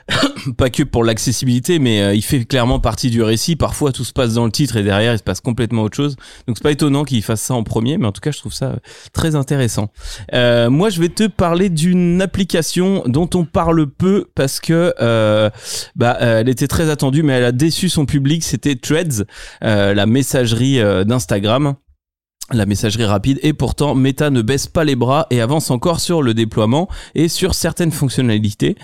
pas 0.57 0.69
que 0.69 0.83
pour 0.83 1.03
l'accessibilité, 1.03 1.79
mais 1.79 2.01
euh, 2.01 2.13
il 2.13 2.21
fait 2.21 2.45
clairement 2.45 2.79
partie 2.79 3.09
du 3.09 3.21
récit. 3.21 3.55
Parfois, 3.55 3.91
tout 3.91 4.03
se 4.03 4.13
passe 4.13 4.33
dans 4.33 4.45
le 4.45 4.51
titre 4.51 4.77
et 4.77 4.83
derrière, 4.83 5.13
il 5.13 5.17
se 5.17 5.23
passe 5.23 5.41
complètement 5.41 5.83
autre 5.83 5.95
chose. 5.95 6.15
Donc, 6.47 6.57
c'est 6.57 6.63
pas 6.63 6.71
étonnant 6.71 7.03
qu'il 7.03 7.23
fasse 7.23 7.41
ça 7.41 7.53
en 7.53 7.63
premier, 7.63 7.97
mais 7.97 8.07
en 8.07 8.11
tout 8.11 8.21
cas, 8.21 8.31
je 8.31 8.39
trouve 8.39 8.53
ça 8.53 8.65
euh, 8.65 8.75
très 9.13 9.35
intéressant. 9.35 9.91
Euh, 10.33 10.69
moi, 10.69 10.89
je 10.89 10.99
vais 10.99 11.09
te 11.09 11.27
parler 11.27 11.69
d'une 11.69 12.21
application 12.21 13.03
dont 13.05 13.29
on 13.35 13.45
parle 13.45 13.87
peu 13.87 14.27
parce 14.35 14.59
que 14.59 14.93
bah, 15.95 16.17
elle 16.19 16.49
était 16.49 16.67
très 16.67 16.89
attendue, 16.89 17.23
mais 17.23 17.33
elle 17.33 17.45
a 17.45 17.51
déçu 17.51 17.89
son 17.89 18.05
public. 18.05 18.43
C'était 18.43 18.75
Threads, 18.75 19.25
la 19.61 20.05
messagerie 20.05 20.79
d'Instagram 21.05 21.75
la 22.51 22.65
messagerie 22.65 23.05
rapide 23.05 23.39
et 23.43 23.53
pourtant 23.53 23.95
Meta 23.95 24.29
ne 24.29 24.41
baisse 24.41 24.67
pas 24.67 24.83
les 24.83 24.95
bras 24.95 25.27
et 25.29 25.41
avance 25.41 25.71
encore 25.71 25.99
sur 25.99 26.21
le 26.21 26.33
déploiement 26.33 26.89
et 27.15 27.27
sur 27.27 27.53
certaines 27.53 27.91
fonctionnalités. 27.91 28.75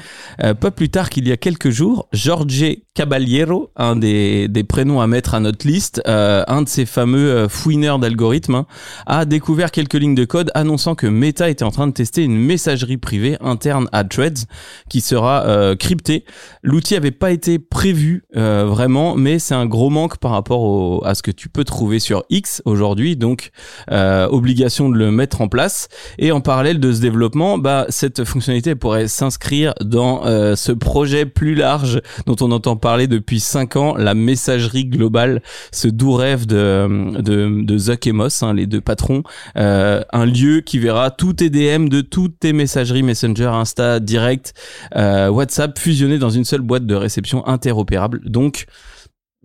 Euh, 0.43 0.53
pas 0.53 0.71
plus 0.71 0.89
tard 0.89 1.09
qu'il 1.09 1.27
y 1.27 1.31
a 1.31 1.37
quelques 1.37 1.69
jours, 1.69 2.07
Jorge 2.13 2.77
Caballero, 2.95 3.71
un 3.75 3.97
des, 3.97 4.49
prénoms 4.67 5.01
à 5.01 5.07
mettre 5.07 5.35
à 5.35 5.41
notre 5.41 5.67
liste, 5.67 6.01
euh, 6.07 6.45
un 6.47 6.61
de 6.61 6.69
ces 6.69 6.85
fameux 6.85 7.29
euh, 7.29 7.49
fouineurs 7.49 7.99
d'algorithmes, 7.99 8.55
hein, 8.55 8.65
a 9.05 9.25
découvert 9.25 9.71
quelques 9.71 9.95
lignes 9.95 10.15
de 10.15 10.23
code 10.23 10.49
annonçant 10.55 10.95
que 10.95 11.05
Meta 11.05 11.49
était 11.49 11.65
en 11.65 11.71
train 11.71 11.87
de 11.87 11.91
tester 11.91 12.23
une 12.23 12.37
messagerie 12.37 12.95
privée 12.95 13.35
interne 13.41 13.89
à 13.91 14.05
Threads 14.05 14.45
qui 14.89 15.01
sera 15.01 15.45
euh, 15.45 15.75
cryptée. 15.75 16.23
L'outil 16.63 16.95
avait 16.95 17.11
pas 17.11 17.31
été 17.31 17.59
prévu 17.59 18.23
vraiment, 18.33 19.15
mais 19.15 19.39
c'est 19.39 19.55
un 19.55 19.65
gros 19.65 19.89
manque 19.89 20.17
par 20.17 20.31
rapport 20.31 21.05
à 21.05 21.15
ce 21.15 21.23
que 21.23 21.31
tu 21.31 21.49
peux 21.49 21.65
trouver 21.65 21.99
sur 21.99 22.23
X 22.29 22.61
aujourd'hui. 22.65 23.17
Donc 23.17 23.51
euh, 23.91 24.27
obligation 24.27 24.89
de 24.89 24.97
le 24.97 25.11
mettre 25.11 25.41
en 25.41 25.47
place. 25.47 25.87
Et 26.17 26.31
en 26.31 26.41
parallèle 26.41 26.79
de 26.79 26.91
ce 26.91 27.01
développement, 27.01 27.57
bah, 27.57 27.85
cette 27.89 28.23
fonctionnalité 28.23 28.75
pourrait 28.75 29.07
s'inscrire 29.07 29.73
dans 29.81 30.25
euh, 30.25 30.55
ce 30.55 30.71
projet 30.71 31.25
plus 31.25 31.55
large 31.55 32.01
dont 32.25 32.35
on 32.41 32.51
entend 32.51 32.75
parler 32.75 33.07
depuis 33.07 33.39
cinq 33.39 33.75
ans, 33.75 33.95
la 33.95 34.13
messagerie 34.13 34.85
globale, 34.85 35.41
ce 35.71 35.87
doux 35.87 36.13
rêve 36.13 36.45
de, 36.45 37.21
de, 37.21 37.63
de 37.63 37.77
Zuck 37.77 38.07
et 38.07 38.11
Moss, 38.11 38.43
hein, 38.43 38.53
les 38.53 38.67
deux 38.67 38.81
patrons, 38.81 39.23
euh, 39.57 40.01
un 40.11 40.25
lieu 40.25 40.61
qui 40.61 40.79
verra 40.79 41.11
tous 41.11 41.33
tes 41.33 41.49
DM 41.49 41.87
de 41.89 42.01
toutes 42.01 42.39
tes 42.39 42.53
messageries 42.53 43.03
Messenger, 43.03 43.51
Insta, 43.53 43.99
Direct, 43.99 44.53
euh, 44.95 45.29
WhatsApp 45.29 45.77
fusionnés 45.77 46.17
dans 46.17 46.29
une 46.29 46.45
seule 46.45 46.61
boîte 46.61 46.85
de 46.85 46.95
réception 46.95 47.45
interopérable. 47.47 48.21
Donc, 48.25 48.65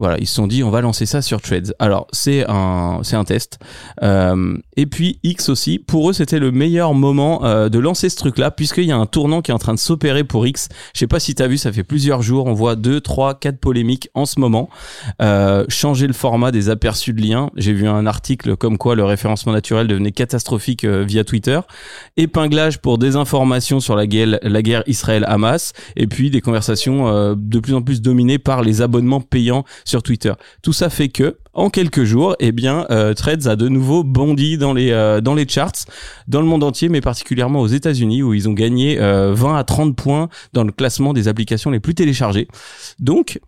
voilà, 0.00 0.19
ils 0.19 0.26
se 0.26 0.35
sont 0.35 0.47
dit 0.47 0.64
on 0.64 0.71
va 0.71 0.80
lancer 0.80 1.07
ça 1.07 1.23
sur 1.23 1.40
Threads. 1.40 1.75
Alors 1.78 2.07
c'est 2.12 2.45
un 2.49 3.00
c'est 3.02 3.16
un 3.16 3.25
test. 3.25 3.59
Euh, 4.02 4.57
et 4.76 4.87
puis 4.87 5.21
X 5.23 5.49
aussi, 5.49 5.78
pour 5.78 6.11
eux 6.11 6.12
c'était 6.12 6.38
le 6.38 6.50
meilleur 6.50 6.95
moment 6.95 7.45
euh, 7.45 7.69
de 7.69 7.78
lancer 7.78 8.09
ce 8.09 8.16
truc-là 8.16 8.50
puisqu'il 8.50 8.85
y 8.85 8.92
a 8.92 8.97
un 8.97 9.07
tournant 9.07 9.42
qui 9.42 9.50
est 9.50 9.54
en 9.54 9.59
train 9.59 9.75
de 9.75 9.78
s'opérer 9.78 10.25
pour 10.25 10.47
X. 10.47 10.69
Je 10.95 11.00
sais 11.00 11.07
pas 11.07 11.21
si 11.21 11.35
t'as 11.35 11.47
vu, 11.47 11.59
ça 11.59 11.71
fait 11.71 11.85
plusieurs 11.85 12.23
jours, 12.23 12.47
on 12.47 12.54
voit 12.54 12.76
deux, 12.76 13.00
trois, 13.00 13.35
quatre 13.38 13.59
polémiques 13.59 14.09
en 14.14 14.26
ce 14.26 14.40
moment. 14.40 14.71
Euh, 15.21 15.64
changer 15.69 16.07
le 16.07 16.12
format 16.12 16.50
des 16.50 16.71
aperçus 16.71 17.12
de 17.12 17.21
liens. 17.21 17.50
J'ai 17.57 17.73
vu 17.73 17.87
un 17.87 18.07
article 18.07 18.57
comme 18.57 18.78
quoi 18.78 18.95
le 18.95 19.04
référencement 19.04 19.52
naturel 19.52 19.87
devenait 19.87 20.12
catastrophique 20.12 20.85
euh, 20.85 21.04
via 21.07 21.25
Twitter. 21.25 21.61
Épinglage 22.16 22.78
pour 22.78 22.99
désinformation 22.99 23.80
sur 23.80 23.97
la 23.97 24.07
guerre, 24.07 24.38
la 24.42 24.62
guerre 24.62 24.83
Israël-Hamas. 24.87 25.73
Et 25.97 26.07
puis 26.07 26.30
des 26.30 26.40
conversations 26.40 27.09
euh, 27.09 27.35
de 27.37 27.61
plus 27.61 27.75
en 27.75 27.83
plus 27.83 28.00
dominées 28.00 28.38
par 28.38 28.62
les 28.62 28.83
abonnements 28.83 29.21
payants 29.21 29.64
sur 29.91 30.03
Twitter. 30.03 30.33
Tout 30.63 30.73
ça 30.73 30.89
fait 30.89 31.09
que 31.09 31.37
en 31.53 31.69
quelques 31.69 32.05
jours, 32.05 32.37
eh 32.39 32.53
bien, 32.53 32.87
euh, 32.91 33.13
Threads 33.13 33.49
a 33.49 33.57
de 33.57 33.69
nouveau 33.69 34.05
bondi 34.05 34.57
dans 34.57 34.73
les 34.73 34.93
euh, 34.93 35.21
dans 35.21 35.35
les 35.35 35.47
charts 35.49 35.85
dans 36.29 36.41
le 36.41 36.47
monde 36.47 36.63
entier, 36.63 36.89
mais 36.89 37.01
particulièrement 37.01 37.61
aux 37.61 37.67
États-Unis 37.67 38.23
où 38.23 38.33
ils 38.33 38.49
ont 38.49 38.53
gagné 38.53 39.01
euh, 39.01 39.35
20 39.35 39.57
à 39.57 39.65
30 39.65 39.97
points 39.97 40.29
dans 40.53 40.65
le 40.65 40.73
classement 40.73 41.13
des 41.13 41.29
applications 41.29 41.71
les 41.71 41.81
plus 41.81 41.95
téléchargées. 41.95 42.49
Donc 43.01 43.41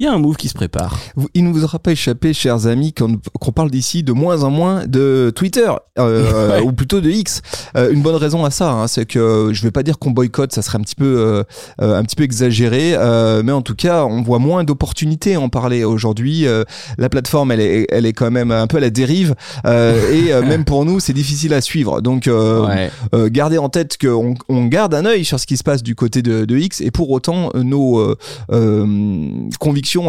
il 0.00 0.04
y 0.04 0.06
a 0.06 0.12
un 0.12 0.18
move 0.18 0.36
qui 0.36 0.48
se 0.48 0.54
prépare. 0.54 0.96
Il 1.34 1.42
ne 1.44 1.52
vous 1.52 1.64
aura 1.64 1.80
pas 1.80 1.90
échappé, 1.90 2.32
chers 2.32 2.66
amis, 2.68 2.92
qu'on 2.92 3.18
parle 3.52 3.68
d'ici 3.70 4.04
de 4.04 4.12
moins 4.12 4.44
en 4.44 4.50
moins 4.50 4.86
de 4.86 5.32
Twitter, 5.34 5.68
euh, 5.98 6.58
Ouais. 6.58 6.60
ou 6.62 6.70
plutôt 6.72 7.00
de 7.00 7.10
X. 7.10 7.42
Euh, 7.76 7.90
une 7.92 8.02
bonne 8.02 8.14
raison 8.14 8.44
à 8.44 8.50
ça, 8.50 8.70
hein, 8.70 8.86
c'est 8.86 9.06
que 9.06 9.50
je 9.52 9.62
vais 9.62 9.72
pas 9.72 9.82
dire 9.82 9.98
qu'on 9.98 10.12
boycotte, 10.12 10.52
ça 10.52 10.62
serait 10.62 10.78
un 10.78 10.82
petit 10.82 10.94
peu, 10.94 11.04
euh, 11.18 11.42
euh, 11.80 11.98
un 11.98 12.02
petit 12.04 12.14
peu 12.14 12.22
exagéré, 12.22 12.92
euh, 12.94 13.42
mais 13.44 13.50
en 13.50 13.60
tout 13.62 13.74
cas, 13.74 14.04
on 14.04 14.22
voit 14.22 14.38
moins 14.38 14.62
d'opportunités 14.62 15.34
à 15.34 15.40
en 15.40 15.48
parler 15.48 15.82
aujourd'hui. 15.82 16.46
Euh, 16.46 16.62
la 16.96 17.08
plateforme, 17.08 17.50
elle 17.50 17.60
est, 17.60 17.86
elle 17.90 18.06
est 18.06 18.12
quand 18.12 18.30
même 18.30 18.52
un 18.52 18.68
peu 18.68 18.76
à 18.76 18.80
la 18.80 18.90
dérive, 18.90 19.34
euh, 19.66 20.12
et 20.12 20.32
euh, 20.32 20.42
même 20.42 20.64
pour 20.64 20.84
nous, 20.84 21.00
c'est 21.00 21.12
difficile 21.12 21.52
à 21.54 21.60
suivre. 21.60 22.00
Donc, 22.02 22.28
euh, 22.28 22.64
ouais. 22.66 22.90
euh, 23.16 23.28
gardez 23.32 23.58
en 23.58 23.68
tête 23.68 23.98
qu'on 24.00 24.34
on 24.48 24.64
garde 24.66 24.94
un 24.94 25.04
œil 25.06 25.24
sur 25.24 25.40
ce 25.40 25.46
qui 25.46 25.56
se 25.56 25.64
passe 25.64 25.82
du 25.82 25.96
côté 25.96 26.22
de, 26.22 26.44
de 26.44 26.56
X 26.56 26.80
et 26.80 26.92
pour 26.92 27.10
autant 27.10 27.50
euh, 27.56 27.64
nos 27.64 27.98
euh, 27.98 28.14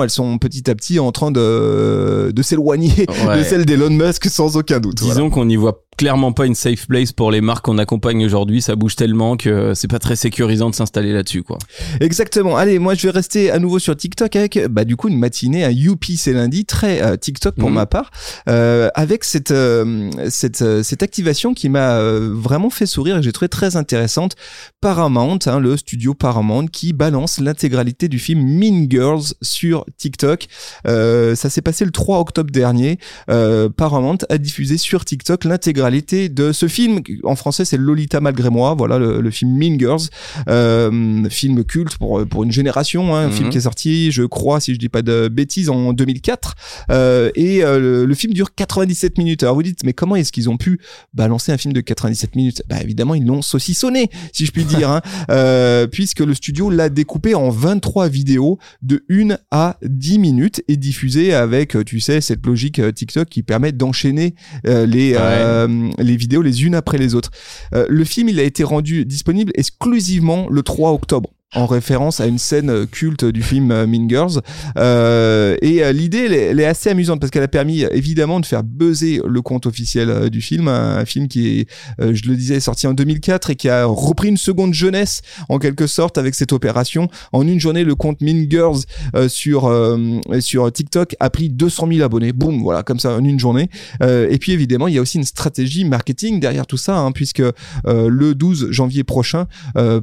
elles 0.04 0.10
sont 0.10 0.38
petit 0.38 0.70
à 0.70 0.76
petit 0.76 1.00
en 1.00 1.12
train 1.12 1.32
de, 1.32 2.32
de 2.34 2.42
s'éloigner 2.42 2.92
Ouais. 3.28 3.40
de 3.40 3.44
celles 3.44 3.66
d'Elon 3.66 3.90
Musk 3.90 4.26
sans 4.30 4.56
aucun 4.58 4.80
doute. 4.80 5.00
voilà. 5.00 5.16
Disons 5.16 5.30
qu'on 5.30 5.46
n'y 5.46 5.56
voit 5.56 5.84
clairement 6.00 6.32
pas 6.32 6.46
une 6.46 6.56
safe 6.56 6.88
place 6.88 7.12
pour 7.12 7.29
les 7.29 7.41
marques 7.41 7.65
qu'on 7.65 7.77
accompagne 7.77 8.24
aujourd'hui. 8.24 8.62
Ça 8.62 8.77
bouge 8.77 8.96
tellement 8.96 9.36
que 9.36 9.74
c'est 9.74 9.89
pas 9.89 10.00
très 10.00 10.15
sécurisant 10.15 10.70
de 10.70 10.75
s'installer 10.75 11.12
là-dessus, 11.12 11.44
quoi. 11.44 11.58
Exactement. 12.00 12.56
Allez, 12.56 12.79
moi 12.79 12.96
je 12.96 13.08
vais 13.08 13.12
rester 13.12 13.51
à 13.51 13.60
nouveau 13.60 13.79
sur 13.79 13.98
TikTok 13.98 14.34
avec 14.38 14.65
bah 14.70 14.86
du 14.86 14.96
coup 14.96 15.10
une 15.10 15.20
matinée 15.20 15.65
à 15.65 15.72
Youpi 15.72 16.15
c'est 16.15 16.32
lundi 16.32 16.63
très 16.63 17.01
euh, 17.01 17.18
TikTok 17.18 17.56
pour 17.56 17.68
Mhm. 17.68 17.75
ma 17.75 17.86
part 17.86 18.12
euh, 18.48 18.88
avec 18.96 19.25
cette 19.25 19.51
euh, 19.51 20.10
cette 20.29 20.63
cette 20.84 21.03
activation 21.03 21.53
qui 21.53 21.68
m'a 21.68 22.00
vraiment 22.01 22.70
fait 22.70 22.86
sourire 22.86 23.18
et 23.18 23.20
que 23.20 23.25
j'ai 23.25 23.34
trouvé 23.34 23.50
très 23.50 23.75
intéressante. 23.75 24.38
Paramount, 24.79 25.39
hein, 25.48 25.60
le 25.60 25.75
studio 25.75 26.13
Paramount 26.13 26.68
qui 26.68 26.94
balance 26.94 27.41
l'intégralité 27.41 28.08
du 28.08 28.20
film 28.20 28.41
Mean 28.41 28.88
Girls 28.89 29.34
sur 29.41 29.84
TikTok. 29.98 30.48
Ça 30.86 31.50
s'est 31.50 31.62
passé 31.62 31.84
le 31.84 31.91
3 31.91 32.20
octobre 32.20 32.51
dernier. 32.51 33.00
Paramount 33.27 34.20
a 34.29 34.38
diffusé 34.38 34.77
sur 34.77 35.03
TikTok 35.03 35.44
l'intégralité 35.44 35.88
de 35.89 36.51
ce 36.51 36.67
film. 36.67 37.00
En 37.24 37.36
français, 37.36 37.65
c'est 37.65 37.77
Lolita 37.77 38.19
malgré 38.19 38.50
moi. 38.50 38.75
Voilà 38.77 38.98
le, 39.00 39.22
le 39.22 39.31
film 39.31 39.55
Mean 39.58 39.77
Girls, 39.79 40.01
euh, 40.48 41.27
film 41.29 41.63
culte 41.63 41.98
pour 41.98 42.25
pour 42.27 42.43
une 42.43 42.51
génération. 42.51 43.15
Hein, 43.15 43.25
un 43.25 43.27
Mhm. 43.27 43.34
film 43.34 43.50
qui 43.50 43.58
est 43.58 43.62
sorti, 43.62 44.12
je 44.12 44.24
crois, 44.24 44.60
si 44.60 44.74
je 44.74 44.79
dis 44.79 44.89
pas 44.89 45.01
de 45.01 45.27
bêtises, 45.27 45.69
en 45.69 45.93
2004. 45.93 46.55
Euh, 46.91 47.31
et 47.36 47.63
euh, 47.63 47.79
le, 47.79 48.05
le 48.05 48.15
film 48.15 48.34
dure 48.34 48.53
97 48.55 49.17
minutes. 49.17 49.43
Alors 49.43 49.55
vous 49.55 49.63
dites, 49.63 49.84
mais 49.84 49.93
comment 49.93 50.15
est-ce 50.15 50.31
qu'ils 50.31 50.50
ont 50.50 50.58
pu 50.58 50.79
balancer 51.13 51.51
un 51.51 51.58
film 51.58 51.74
de 51.74 51.81
97 51.81 52.36
minutes? 52.36 52.63
Bah 52.69 52.77
évidemment, 52.81 53.15
ils 53.15 53.25
l'ont 53.25 53.41
saucissonné, 53.41 54.10
si 54.34 54.46
je 54.46 54.51
puis 54.51 54.63
dire, 54.65 54.89
hein, 54.89 55.88
puisque 55.91 56.19
le 56.19 56.34
studio 56.34 56.69
l'a 56.69 56.89
découpé 56.89 57.36
en 57.36 57.50
23 57.50 58.10
vidéos 58.10 58.58
de 58.81 59.03
1 59.10 59.38
à 59.51 59.77
10 59.84 60.19
minutes 60.19 60.62
et 60.67 60.77
diffusé 60.77 61.34
avec, 61.34 61.75
tu 61.86 62.00
sais, 62.00 62.22
cette 62.22 62.46
logique 62.46 62.81
TikTok 62.93 63.27
qui 63.29 63.43
permet 63.43 63.72
d'enchaîner 63.72 64.36
euh, 64.67 64.86
les, 64.86 65.13
euh, 65.15 65.67
les 65.98 66.16
vidéos 66.16 66.42
les 66.42 66.64
unes 66.64 66.76
après 66.76 66.98
les 66.98 67.16
autres. 67.16 67.32
Euh, 67.74 67.86
le 67.90 68.04
film, 68.04 68.30
il 68.30 68.40
a 68.40 68.44
été 68.44 68.64
rendu 68.64 69.06
disponible 69.06 69.52
exclusivement 69.56 70.48
le 70.50 70.64
3 70.64 70.92
octobre 70.92 71.30
en 71.56 71.65
référence 71.65 72.20
à 72.20 72.27
une 72.27 72.38
scène 72.38 72.70
euh, 72.70 72.86
culte 72.86 73.25
du 73.25 73.41
film 73.41 73.72
euh, 73.72 73.88
Mean 73.88 74.08
Girls. 74.08 74.41
Euh, 74.77 75.58
et 75.63 75.84
euh, 75.84 75.91
l'idée, 75.91 76.27
elle, 76.29 76.60
est- 76.60 76.70
assez 76.70 76.91
amusante 76.91 77.20
parce 77.20 77.32
qu'elle 77.32 77.44
a 77.44 77.48
permis 77.48 77.84
évidemment 77.89 78.39
de 78.39 78.46
faire 78.46 78.63
buzzer 78.63 79.22
le 79.25 79.41
compte 79.41 79.65
officiel 79.65 80.29
du 80.29 80.39
film, 80.39 80.68
un, 80.68 81.03
film 81.06 81.27
qui 81.27 81.62
est, 81.62 81.68
je 82.00 82.29
le 82.29 82.36
disais, 82.36 82.60
sorti 82.60 82.86
en 82.86 82.94
2004 82.94 83.50
et 83.50 83.56
qui 83.56 83.70
a 83.70 83.86
repris 83.86 84.27
une 84.27 84.38
seconde 84.38 84.75
jeunesse 84.75 85.22
en 85.48 85.58
quelque 85.58 85.88
sorte 85.88 86.20
avec 86.20 86.36
cette 86.36 86.53
opération. 86.53 87.08
En 87.32 87.48
une 87.48 87.60
journée, 87.60 87.84
le 87.84 87.96
compte 87.96 88.22
Mean 88.22 88.46
Girls 88.48 88.82
euh, 89.15 89.27
sur 89.27 89.65
euh, 89.65 90.20
sur 90.41 90.72
TikTok 90.72 91.15
a 91.20 91.32
pris 91.32 91.50
200 91.50 91.88
000 91.91 92.03
abonnés. 92.03 92.34
Boum, 92.34 92.62
voilà, 92.62 92.84
comme 92.84 93.00
ça 93.00 93.15
en 93.15 93.24
une 93.24 93.39
journée. 93.39 93.70
Et 94.01 94.38
puis 94.39 94.51
évidemment, 94.51 94.88
il 94.88 94.94
y 94.94 94.98
a 95.00 95.01
aussi 95.01 95.18
une 95.18 95.24
stratégie 95.24 95.86
marketing 95.86 96.39
derrière 96.39 96.68
tout 96.68 96.77
ça, 96.77 97.00
hein, 97.00 97.12
puisque 97.12 97.41
le 97.86 98.34
12 98.34 98.68
janvier 98.70 99.03
prochain, 99.03 99.48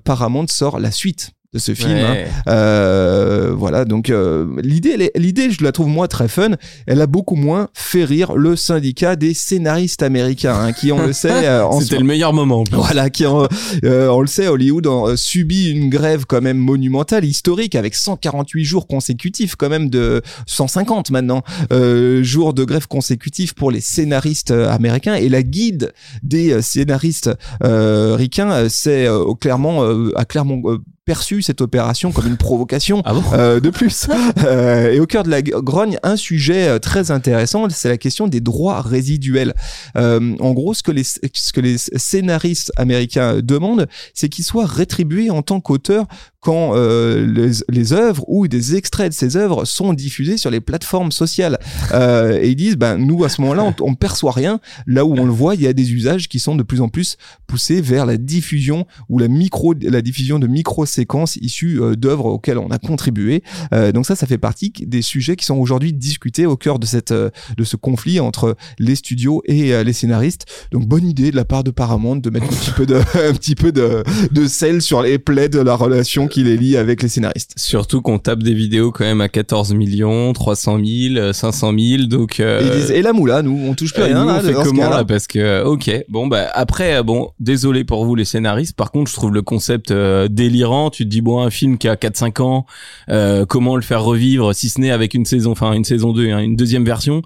Paramount 0.04 0.46
sort 0.48 0.80
la 0.80 0.90
suite 0.90 1.35
de 1.56 1.60
ce 1.60 1.74
film. 1.74 1.96
hein. 1.96 2.14
Euh, 2.48 3.52
voilà, 3.56 3.84
donc 3.84 4.10
euh, 4.10 4.46
l'idée, 4.62 5.10
l'idée, 5.16 5.50
je 5.50 5.64
la 5.64 5.72
trouve 5.72 5.88
moi 5.88 6.06
très 6.08 6.28
fun. 6.28 6.50
Elle 6.86 7.00
a 7.00 7.06
beaucoup 7.06 7.34
moins 7.36 7.68
fait 7.72 8.04
rire 8.04 8.34
le 8.34 8.56
syndicat 8.56 9.16
des 9.16 9.32
scénaristes 9.32 10.02
américains, 10.02 10.54
hein, 10.54 10.72
qui 10.72 10.92
on 10.92 11.04
le 11.06 11.12
sait, 11.14 11.46
euh, 11.46 11.64
en 11.64 11.80
C'était 11.86 11.98
le 11.98 12.04
meilleur 12.04 12.32
moment. 12.34 12.60
en 12.60 12.64
plus. 12.64 12.76
voilà, 12.76 13.08
qui 13.10 13.24
en- 13.26 13.46
euh, 13.84 14.08
on 14.08 14.20
le 14.20 14.26
sait, 14.26 14.48
Hollywood 14.48 14.86
a 14.86 14.90
euh, 15.12 15.16
subi 15.16 15.70
une 15.70 15.88
grève 15.88 16.24
quand 16.26 16.42
même 16.42 16.58
monumentale, 16.58 17.24
historique, 17.24 17.74
avec 17.74 17.94
148 17.94 18.64
jours 18.64 18.86
consécutifs, 18.86 19.56
quand 19.56 19.68
même 19.70 19.88
de 19.88 20.20
150 20.46 21.10
maintenant 21.10 21.42
euh, 21.72 22.22
jours 22.22 22.52
de 22.52 22.64
grève 22.64 22.86
consécutifs 22.88 23.54
pour 23.54 23.70
les 23.70 23.80
scénaristes 23.80 24.50
américains. 24.50 25.14
Et 25.14 25.28
la 25.30 25.42
guide 25.42 25.92
des 26.22 26.60
scénaristes 26.60 27.30
euh, 27.64 28.14
ricains 28.16 28.68
c'est 28.68 29.06
euh, 29.06 29.32
clairement 29.40 29.84
euh, 29.84 30.10
a 30.16 30.24
clairement 30.24 30.60
euh, 30.66 30.78
perçu 31.06 31.40
cette 31.40 31.60
opération 31.60 32.10
comme 32.10 32.26
une 32.26 32.36
provocation 32.36 33.00
Ah 33.04 33.14
bon 33.14 33.22
euh, 33.32 33.60
de 33.60 33.70
plus. 33.70 34.08
Euh, 34.44 34.92
et 34.92 35.00
au 35.00 35.06
cœur 35.06 35.22
de 35.22 35.30
la 35.30 35.40
grogne, 35.40 35.98
un 36.02 36.16
sujet 36.16 36.68
euh, 36.68 36.78
très 36.78 37.10
intéressant, 37.10 37.68
c'est 37.70 37.88
la 37.88 37.96
question 37.96 38.28
des 38.28 38.40
droits 38.40 38.80
résiduels. 38.82 39.54
Euh, 39.96 40.36
en 40.40 40.52
gros, 40.52 40.74
ce 40.74 40.82
que 40.82 40.90
les 40.90 41.04
ce 41.04 41.52
que 41.52 41.60
les 41.60 41.78
scénaristes 41.78 42.72
américains 42.76 43.40
demandent, 43.42 43.86
c'est 44.14 44.28
qu'ils 44.28 44.44
soient 44.44 44.66
rétribués 44.66 45.30
en 45.30 45.42
tant 45.42 45.60
qu'auteurs 45.60 46.06
quand 46.46 46.76
euh, 46.76 47.26
les, 47.26 47.64
les 47.68 47.92
œuvres 47.92 48.24
ou 48.28 48.46
des 48.46 48.76
extraits 48.76 49.08
de 49.08 49.12
ces 49.16 49.36
œuvres 49.36 49.64
sont 49.64 49.92
diffusés 49.94 50.36
sur 50.36 50.48
les 50.48 50.60
plateformes 50.60 51.10
sociales. 51.10 51.58
Euh, 51.90 52.38
et 52.40 52.50
ils 52.50 52.54
disent, 52.54 52.76
ben 52.76 52.98
nous 52.98 53.24
à 53.24 53.28
ce 53.28 53.40
moment-là, 53.40 53.64
on, 53.64 53.74
on 53.80 53.94
perçoit 53.96 54.30
rien. 54.30 54.60
Là 54.86 55.04
où 55.04 55.12
on 55.18 55.24
le 55.24 55.32
voit, 55.32 55.56
il 55.56 55.62
y 55.62 55.66
a 55.66 55.72
des 55.72 55.92
usages 55.92 56.28
qui 56.28 56.38
sont 56.38 56.54
de 56.54 56.62
plus 56.62 56.80
en 56.80 56.88
plus 56.88 57.16
poussés 57.48 57.80
vers 57.80 58.06
la 58.06 58.16
diffusion 58.16 58.86
ou 59.08 59.18
la 59.18 59.26
micro 59.26 59.74
la 59.82 60.02
diffusion 60.02 60.38
de 60.38 60.46
micro-séquences 60.46 61.34
issues 61.34 61.80
euh, 61.80 61.96
d'œuvres 61.96 62.26
auxquelles 62.26 62.58
on 62.58 62.70
a 62.70 62.78
contribué. 62.78 63.42
Euh, 63.74 63.90
donc 63.90 64.06
ça, 64.06 64.14
ça 64.14 64.28
fait 64.28 64.38
partie 64.38 64.72
des 64.78 65.02
sujets 65.02 65.34
qui 65.34 65.46
sont 65.46 65.56
aujourd'hui 65.56 65.92
discutés 65.92 66.46
au 66.46 66.56
cœur 66.56 66.78
de 66.78 66.86
cette 66.86 67.10
euh, 67.10 67.30
de 67.56 67.64
ce 67.64 67.74
conflit 67.74 68.20
entre 68.20 68.56
les 68.78 68.94
studios 68.94 69.42
et 69.46 69.74
euh, 69.74 69.82
les 69.82 69.92
scénaristes. 69.92 70.46
Donc 70.70 70.86
bonne 70.86 71.08
idée 71.08 71.32
de 71.32 71.36
la 71.36 71.44
part 71.44 71.64
de 71.64 71.72
Paramount 71.72 72.16
de 72.16 72.30
mettre 72.30 72.46
un 72.46 72.56
petit 72.56 72.70
peu 72.70 72.86
de 72.86 72.94
un 73.28 73.32
petit 73.32 73.56
peu 73.56 73.72
de 73.72 74.04
de 74.30 74.46
sel 74.46 74.80
sur 74.80 75.02
les 75.02 75.18
plaies 75.18 75.48
de 75.48 75.58
la 75.58 75.74
relation 75.74 76.28
qui 76.28 76.35
les 76.42 76.56
lie 76.56 76.76
avec 76.76 77.02
les 77.02 77.08
scénaristes. 77.08 77.52
Surtout 77.56 78.00
qu'on 78.02 78.18
tape 78.18 78.42
des 78.42 78.54
vidéos 78.54 78.90
quand 78.92 79.04
même 79.04 79.20
à 79.20 79.28
14 79.28 79.74
millions, 79.74 80.32
300 80.32 80.78
000, 80.84 81.32
500 81.32 81.72
000, 81.78 82.02
donc. 82.04 82.40
Euh, 82.40 82.88
Et, 82.90 82.98
et 82.98 83.02
la 83.02 83.12
moula, 83.12 83.42
nous, 83.42 83.58
on 83.68 83.74
touche 83.74 83.92
plus 83.92 84.02
euh, 84.02 84.06
rien. 84.06 84.20
nous, 84.22 84.28
là, 84.28 84.38
on 84.42 84.46
fait 84.46 84.52
dans 84.52 84.64
ce 84.64 84.68
comment 84.68 84.88
là 84.90 85.04
Parce 85.04 85.26
que 85.26 85.64
ok, 85.64 85.90
bon 86.08 86.26
bah 86.26 86.46
après 86.54 87.02
bon, 87.02 87.30
désolé 87.40 87.84
pour 87.84 88.04
vous 88.04 88.14
les 88.14 88.24
scénaristes. 88.24 88.76
Par 88.76 88.90
contre, 88.90 89.10
je 89.10 89.16
trouve 89.16 89.32
le 89.32 89.42
concept 89.42 89.90
euh, 89.90 90.28
délirant. 90.28 90.90
Tu 90.90 91.04
te 91.04 91.08
dis 91.08 91.20
bon, 91.20 91.40
un 91.40 91.50
film 91.50 91.78
qui 91.78 91.88
a 91.88 91.94
4-5 91.94 92.42
ans, 92.42 92.66
euh, 93.08 93.44
comment 93.46 93.76
le 93.76 93.82
faire 93.82 94.02
revivre 94.02 94.54
si 94.54 94.68
ce 94.68 94.80
n'est 94.80 94.90
avec 94.90 95.14
une 95.14 95.24
saison, 95.24 95.52
enfin 95.52 95.72
une 95.72 95.84
saison 95.84 96.12
2, 96.12 96.30
hein, 96.30 96.38
une 96.40 96.56
deuxième 96.56 96.84
version. 96.84 97.22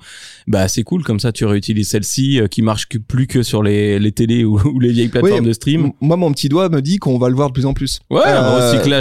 Bah 0.46 0.66
c'est 0.68 0.82
cool 0.82 1.02
comme 1.04 1.20
ça, 1.20 1.32
tu 1.32 1.44
réutilises 1.44 1.88
celle-ci 1.90 2.40
euh, 2.40 2.46
qui 2.48 2.62
marche 2.62 2.88
que- 2.88 2.98
plus 2.98 3.26
que 3.26 3.42
sur 3.42 3.62
les 3.62 3.98
les 3.98 4.12
télés 4.12 4.44
ou, 4.44 4.58
ou 4.60 4.80
les 4.80 4.90
vieilles 4.90 5.08
plateformes 5.08 5.40
Oui, 5.40 5.46
de 5.46 5.52
stream. 5.52 5.92
Moi, 6.00 6.16
mon 6.16 6.32
petit 6.32 6.48
doigt 6.48 6.68
me 6.68 6.80
dit 6.82 6.98
qu'on 6.98 7.18
va 7.18 7.28
le 7.28 7.34
voir 7.34 7.48
de 7.48 7.52
plus 7.52 7.66
en 7.66 7.74
plus. 7.74 8.00
Ouais, 8.10 8.20
un 8.24 8.42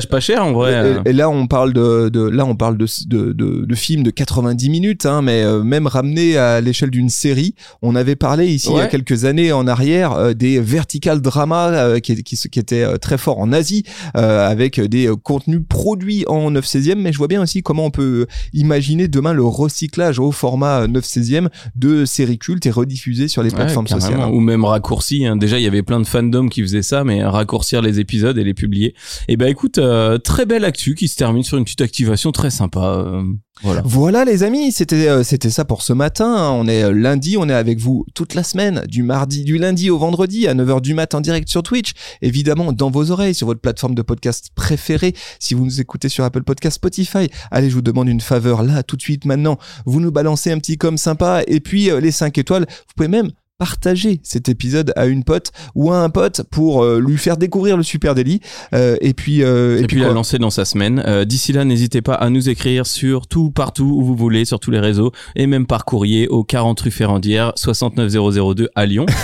Pas 0.09 0.19
cher 0.19 0.43
en 0.45 0.53
vrai. 0.53 0.73
euh. 0.73 1.01
Et, 1.05 1.09
et 1.09 1.13
là, 1.13 1.29
on 1.29 1.47
parle 1.47 1.73
de, 1.73 2.09
de 2.09 2.21
là, 2.21 2.45
on 2.45 2.55
parle 2.55 2.77
de, 2.77 2.85
de, 3.07 3.31
de, 3.33 3.65
de 3.65 3.75
films 3.75 4.03
de 4.03 4.11
90 4.11 4.69
minutes, 4.69 5.05
hein, 5.05 5.21
mais 5.21 5.43
euh, 5.43 5.63
même 5.63 5.87
ramené 5.87 6.37
à 6.37 6.61
l'échelle 6.61 6.89
d'une 6.89 7.09
série. 7.09 7.53
On 7.81 7.95
avait 7.95 8.15
parlé 8.15 8.47
ici 8.47 8.69
il 8.71 8.77
y 8.77 8.79
a 8.81 8.87
quelques 8.87 9.25
années 9.25 9.51
en 9.51 9.67
arrière 9.67 10.13
euh, 10.13 10.33
des 10.33 10.59
vertical 10.59 11.21
dramas 11.21 11.69
euh, 11.71 11.99
qui, 11.99 12.23
qui, 12.23 12.35
qui 12.35 12.59
étaient 12.59 12.83
euh, 12.83 12.97
très 12.97 13.17
forts 13.17 13.39
en 13.39 13.51
Asie, 13.51 13.83
euh, 14.17 14.47
avec 14.49 14.79
des 14.79 15.07
euh, 15.07 15.15
contenus 15.15 15.61
produits 15.67 16.23
en 16.27 16.51
9 16.51 16.65
16e. 16.65 16.95
Mais 16.95 17.11
je 17.11 17.17
vois 17.17 17.27
bien 17.27 17.41
aussi 17.41 17.61
comment 17.63 17.85
on 17.85 17.91
peut 17.91 18.27
imaginer 18.53 19.07
demain 19.07 19.33
le 19.33 19.43
recyclage 19.43 20.19
au 20.19 20.31
format 20.31 20.87
9 20.87 21.03
16e 21.03 21.47
de 21.75 22.05
séries 22.05 22.37
cultes 22.37 22.65
et 22.65 22.71
rediffusées 22.71 23.27
sur 23.27 23.43
les 23.43 23.49
plateformes 23.55 23.87
sociales. 23.87 24.19
hein. 24.21 24.31
Ou 24.31 24.39
même 24.39 24.65
raccourci. 24.65 25.25
hein. 25.25 25.35
Déjà, 25.35 25.57
il 25.57 25.63
y 25.63 25.67
avait 25.67 25.83
plein 25.83 25.99
de 25.99 26.05
fandoms 26.07 26.49
qui 26.49 26.61
faisaient 26.61 26.81
ça, 26.81 27.03
mais 27.03 27.23
raccourcir 27.23 27.81
les 27.81 27.99
épisodes 27.99 28.37
et 28.37 28.43
les 28.43 28.53
publier. 28.53 28.93
Et 29.27 29.37
ben 29.37 29.47
écoute, 29.47 29.78
euh, 29.79 30.17
très 30.17 30.45
belle 30.45 30.65
actu 30.65 30.93
qui 30.95 31.07
se 31.07 31.15
termine 31.15 31.43
sur 31.43 31.57
une 31.57 31.63
petite 31.63 31.81
activation 31.81 32.31
très 32.31 32.49
sympa. 32.49 32.79
euh, 32.79 33.23
voilà. 33.61 33.81
Voilà 33.83 34.23
les 34.25 34.43
amis, 34.43 34.71
c'était 34.71 35.07
euh, 35.09 35.23
c'était 35.23 35.49
ça 35.49 35.65
pour 35.65 35.81
ce 35.81 35.91
matin. 35.93 36.33
hein. 36.33 36.51
On 36.51 36.67
est 36.67 36.93
lundi, 36.93 37.35
on 37.37 37.49
est 37.49 37.53
avec 37.53 37.79
vous 37.79 38.05
toute 38.13 38.33
la 38.35 38.43
semaine, 38.43 38.83
du 38.87 39.03
mardi, 39.03 39.43
du 39.43 39.57
lundi 39.57 39.89
au 39.89 39.97
vendredi 39.97 40.47
à 40.47 40.53
9h 40.53 40.81
du 40.81 40.93
matin 40.93 41.19
direct 41.21 41.49
sur 41.49 41.63
Twitch, 41.63 41.91
évidemment 42.21 42.71
dans 42.71 42.89
vos 42.89 43.11
oreilles 43.11 43.35
sur 43.35 43.47
votre 43.47 43.61
plateforme 43.61 43.95
de 43.95 44.01
podcast 44.01 44.49
préférée. 44.55 45.13
Si 45.39 45.53
vous 45.55 45.65
nous 45.65 45.81
écoutez 45.81 46.09
sur 46.09 46.23
Apple 46.23 46.43
Podcast, 46.43 46.75
Spotify, 46.75 47.29
allez, 47.51 47.69
je 47.69 47.75
vous 47.75 47.81
demande 47.81 48.07
une 48.07 48.21
faveur 48.21 48.63
là 48.63 48.83
tout 48.83 48.95
de 48.95 49.01
suite 49.01 49.25
maintenant. 49.25 49.57
Vous 49.85 49.99
nous 49.99 50.11
balancez 50.11 50.51
un 50.51 50.59
petit 50.59 50.77
com 50.77 50.97
sympa 50.97 51.41
et 51.47 51.59
puis 51.59 51.89
les 51.99 52.11
5 52.11 52.37
étoiles, 52.37 52.65
vous 52.69 52.93
pouvez 52.95 53.09
même 53.09 53.31
partager 53.59 54.21
cet 54.23 54.49
épisode 54.49 54.93
à 54.95 55.05
une 55.05 55.23
pote 55.23 55.51
ou 55.75 55.91
à 55.91 55.97
un 55.97 56.09
pote 56.09 56.43
pour 56.49 56.81
euh, 56.81 56.99
lui 56.99 57.17
faire 57.17 57.37
découvrir 57.37 57.77
le 57.77 57.83
super 57.83 58.15
délit 58.15 58.39
Euh, 58.73 58.95
et 59.01 59.13
puis 59.13 59.43
euh, 59.43 59.81
Et, 59.81 59.87
puis 59.87 59.99
la 59.99 60.13
lancer 60.13 60.39
dans 60.39 60.49
sa 60.49 60.65
semaine. 60.65 61.03
Euh, 61.05 61.25
D'ici 61.25 61.51
là, 61.51 61.65
n'hésitez 61.65 62.01
pas 62.01 62.13
à 62.13 62.29
nous 62.29 62.49
écrire 62.49 62.87
sur 62.87 63.27
tout, 63.27 63.51
partout 63.51 63.93
où 63.97 64.03
vous 64.03 64.15
voulez, 64.15 64.45
sur 64.45 64.59
tous 64.59 64.71
les 64.71 64.79
réseaux, 64.79 65.11
et 65.35 65.45
même 65.45 65.67
par 65.67 65.83
courrier 65.85 66.27
au 66.29 66.43
40 66.43 66.79
rue 66.79 66.91
Ferrandière, 66.91 67.51
69002 67.55 68.69
à 68.75 68.85
Lyon. 68.85 69.05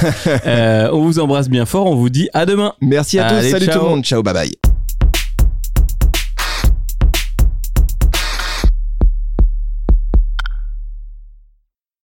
Euh, 0.46 0.90
on 0.92 1.02
vous 1.02 1.20
embrasse 1.20 1.50
bien 1.50 1.66
fort. 1.66 1.88
On 1.88 1.96
vous 1.96 2.10
dit 2.10 2.30
à 2.34 2.46
demain. 2.46 2.74
Merci 2.82 3.20
à 3.20 3.30
tous, 3.30 3.50
salut 3.50 3.68
tout 3.68 3.80
le 3.80 3.86
monde, 3.86 4.04
ciao, 4.04 4.22
bye 4.22 4.34
bye. 4.34 4.65